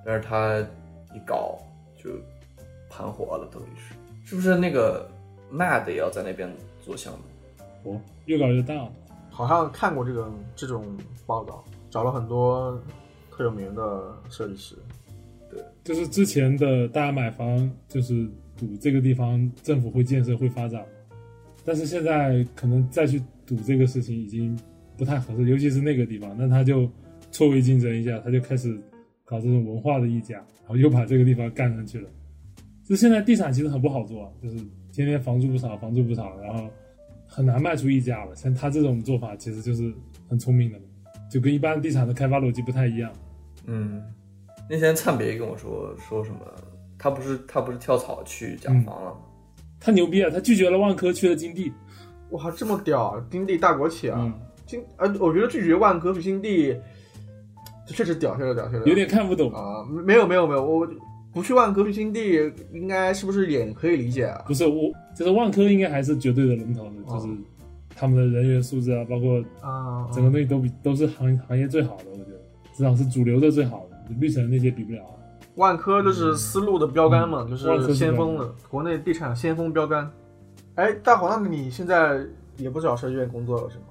[0.05, 0.59] 但是它
[1.14, 1.59] 一搞
[1.96, 2.11] 就
[2.90, 3.94] 盘活了，等于是，
[4.24, 5.09] 是不是那个
[5.53, 7.92] Mad 也要在那边做项目？
[7.92, 8.92] 哦，越搞越大了。
[9.30, 10.84] 好像看过这个这种
[11.24, 12.76] 报道，找了很多
[13.30, 14.74] 特有名的设计师。
[15.49, 20.84] 对就是之前的大家买房就是赌这个地方政府会建设会发展，
[21.64, 24.59] 但是现在可能再去赌这个事情已经
[24.99, 26.90] 不太合适，尤其是那个地方，那他就
[27.30, 28.78] 错位竞争一下，他就开始
[29.24, 32.11] 搞这种文化的溢价，然后又把这个地方干上去了。
[32.84, 34.57] 就现在地产其实很不好做，就是
[34.92, 36.68] 天天房住不炒，房住不炒，然后
[37.26, 38.34] 很难卖出溢价了。
[38.34, 39.94] 像他这种做法其实就是
[40.28, 40.78] 很聪明的，
[41.30, 43.12] 就跟一般地产的开发逻辑不太一样。
[43.66, 44.03] 嗯，
[44.68, 46.40] 那天灿别跟我说说什么，
[46.99, 49.16] 他不是他不是跳槽去甲方了吗？
[49.80, 50.28] 他牛逼啊！
[50.28, 51.70] 他拒绝了万科，去了金地。
[52.30, 53.20] 哇，这么屌！
[53.30, 54.34] 金地大国企啊，嗯，
[54.68, 56.76] 金呃，我觉得拒绝万科去新地，
[57.86, 59.50] 这确实屌，确实屌，确实有点看不懂。
[59.52, 60.86] 啊、没有没有没有，我
[61.32, 64.44] 不去万科去新地，应该是不是也可以理解啊？
[64.46, 67.34] 不是我，就是万科应该还是绝对的龙头的，哦就是
[67.96, 72.38] 他们的人员素质啊，包括啊，整个东西都比都是行行业最好的，我觉得
[72.76, 75.02] 至少是主流的最好的，绿城那些比不了。
[75.56, 80.08] 万科就是丝路的标杆嘛，就是先锋的国内地产先锋标杆。
[80.76, 82.20] 哎，大黄，那你现在
[82.56, 83.84] 也不找设计院工作了是吗？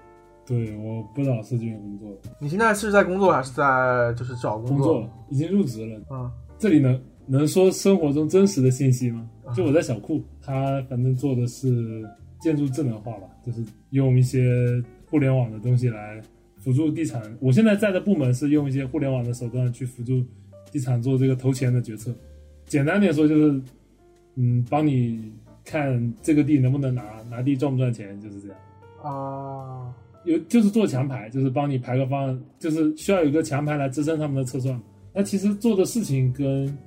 [0.48, 6.02] 对，我不找设计院工作，你现在是在工作还是在就是找工工作已经入职了。
[6.10, 9.30] 嗯，这里能能说生活中真实的信息吗？
[9.54, 16.22] 就我在小库，他反正做的是建筑智能化吧，就是用一些互联网的东西来
[16.56, 17.22] 辅助地产。
[17.42, 20.24] 我现在在的部门是用一些互联网的手段去辅助
[20.72, 22.14] 地产做这个投钱的决策。
[22.66, 23.62] 简单点说就是，
[24.36, 25.32] 嗯，帮你
[25.66, 28.58] 看这个地能不能拿，拿地赚不赚钱，就是这样。
[29.04, 29.94] 啊，
[30.28, 34.80] 有就是做强排，就是帮你排个方案，就是需要有一个强排来支撑他们的测算。
[35.14, 36.78] 那其实做的事情跟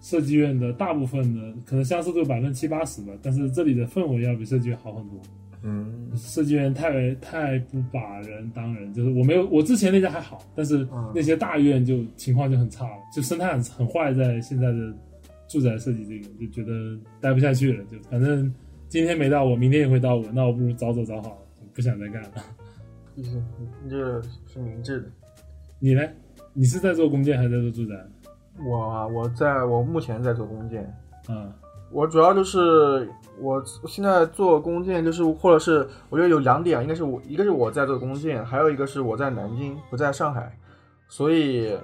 [0.00, 5.18] 设计院的大部分的可能相似度百分之七八十吧，但是这里的氛围要比设计院好很多。
[5.66, 14.94] 嗯，设计院太太不把人当人，就是我没有我之前那家还好，但是嗯那些大院就情况就很差了，就生态很很坏，在现在的
[15.48, 18.52] 住宅设计这个就觉得待不下去了，就反正
[18.90, 22.28] 今天没到我，明天也会到我，那我不如早走早好，不想再干了。
[23.14, 23.44] 毕竟
[23.82, 25.08] 你这是明智的。
[25.78, 26.02] 你呢？
[26.52, 27.94] 你是在做弓箭还是在做住宅？
[28.64, 30.92] 我啊，我在我目前在做弓箭，
[31.28, 31.52] 嗯，
[31.90, 33.08] 我主要就是
[33.40, 40.56] 我现在做弓箭，就是或者是我觉得有两点，应该是我一个是我在做弓箭，还有一个是我在南京，不在上海，
[41.08, 41.76] 所以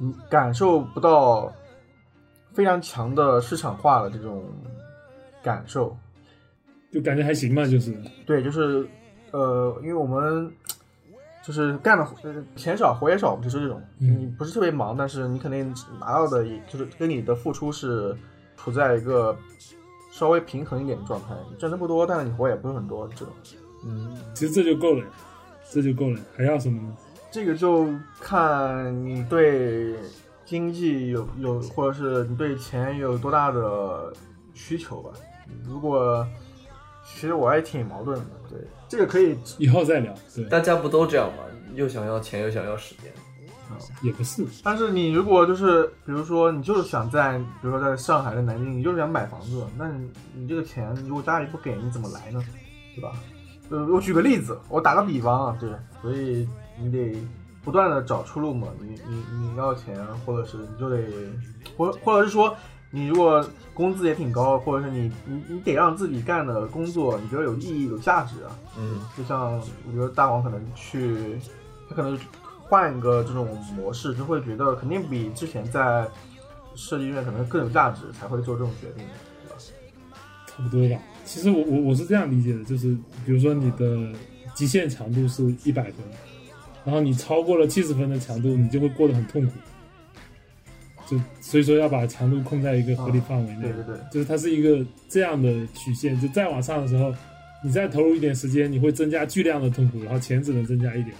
[0.00, 1.50] 嗯感受不到
[2.52, 4.44] 非常强的市场化的这种
[5.42, 5.96] 感受。
[6.92, 7.92] 就感觉还行吧，就是
[8.24, 8.86] 对，就是
[9.34, 10.48] 呃，因为我们
[11.42, 18.16] 就是干的呃钱少活也少，就是这种，嗯你不是特别忙，但是你肯定拿到的也就是跟你的付出是
[18.56, 19.36] 处在一个
[20.12, 23.34] 稍微平衡一点的状态，你挣的不多，但是你活也不是很多，这种。
[23.84, 25.04] 嗯，其实这就够了，
[25.68, 26.96] 这就够了，还要什么呢？
[27.32, 27.88] 这个就
[28.20, 29.96] 看你对
[30.44, 34.12] 经济有有，或者是你对钱有多大的
[34.54, 35.10] 需求吧。
[35.64, 36.24] 如果
[37.04, 38.58] 其实我还挺矛盾的，对
[38.94, 40.14] 这个可以以后再聊。
[40.36, 41.42] 对，大家不都这样吗？
[41.74, 43.12] 又想要钱，又想要时间。
[44.02, 52.40] 也不是，但是你如果就是，比如说你就是想在，比如说在上海、在南京，你就是想买房子，那你你这个钱如果家里不给，你怎么来呢？
[52.94, 53.10] 对吧？
[53.70, 55.68] 呃，我举个例子，我打个比方啊，对，
[56.00, 57.18] 所以你得
[57.64, 58.68] 不断的找出路嘛。
[58.78, 61.02] 你你你要钱，或者是你就得，
[61.76, 62.54] 或或者是说，
[62.94, 68.56] 你如果工资也挺高，或者是你你你得让自己干的工作你觉得有意义、有价值啊。
[68.78, 71.36] 嗯，就像我觉得大王可能去，
[71.88, 72.16] 他可能
[72.62, 76.06] 换一个这种模式，就会觉得肯定比之前在
[76.76, 79.04] 设计院可能更有价值，才会做这种决定，
[79.42, 79.56] 对吧？
[80.46, 80.96] 差不多吧。
[81.24, 84.16] 其实我我我是这样理解的，就是比如说你的
[84.54, 85.94] 极限强度是一百分，
[86.84, 89.52] 然后你超过了七十分的强度，你就会过得很痛苦。
[91.06, 97.14] 就所以说要把强度控在一个合理范围内，对对对，就是它是一个这样的曲线，就再往上的时候，
[97.62, 101.14] 你再投入一点时间，你会增加巨量的痛苦，然后钱只能增加一点，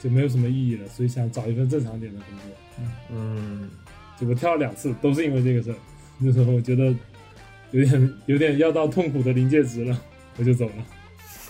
[0.00, 0.86] 就没有什么意义了。
[0.88, 2.88] 所以想找一份正常点的工作。
[3.10, 3.68] 嗯，
[4.20, 5.76] 就我跳了两次，都是因为这个事儿。
[6.18, 6.94] 那时候我觉得
[7.72, 10.00] 有点有点要到痛苦的临界值了，
[10.38, 10.72] 我就走了。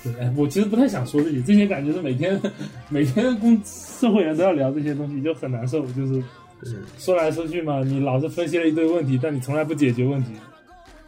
[0.03, 2.41] 对，哎我其实不太想说这些，这些感觉是每天
[2.89, 5.85] 每天工社会人都要聊这些东西，就很难受。
[5.93, 6.23] 就是
[6.99, 10.33] 说来说去嘛，你老是分析了一堆问题，但你从来不解决问题。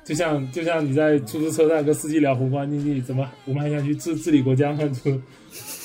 [0.04, 4.78] 就像就像你在出租车上跟司机聊宏观经济，怎么我们还想去治治理国家吗？
[5.04, 5.20] 就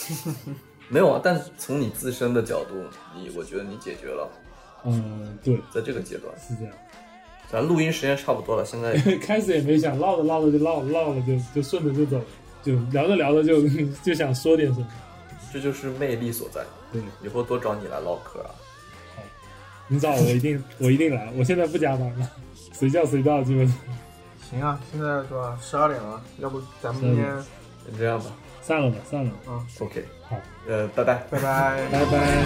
[0.88, 1.20] 没有啊。
[1.24, 2.76] 但是从你自身的角度，
[3.16, 4.30] 你我觉得你解决了，
[4.86, 6.74] 嗯，对，在这个阶段，是这样。
[7.52, 12.26] 咱录音时间差不多了，现在 开始也没想，唠着唠着就唠唠了就就顺着就走了，
[12.64, 13.62] 就聊着聊着就
[14.04, 14.88] 就想说点什么。
[15.52, 16.64] 这就是魅力所在。
[16.94, 18.50] 对，以后多找你来唠嗑啊。
[19.94, 22.28] 你找我一定我一定来，我现在不加班了，
[22.74, 23.78] 随叫随到，基本上。
[24.50, 25.56] 行啊，现在是吧？
[25.62, 27.26] 十二点了，要不咱们今天
[27.86, 28.26] 先这样吧。
[28.64, 30.36] 散了吧，散了嗯，，OK，好，
[30.68, 31.14] 呃，拜拜。
[31.30, 31.88] 拜拜。
[31.92, 32.44] 拜拜。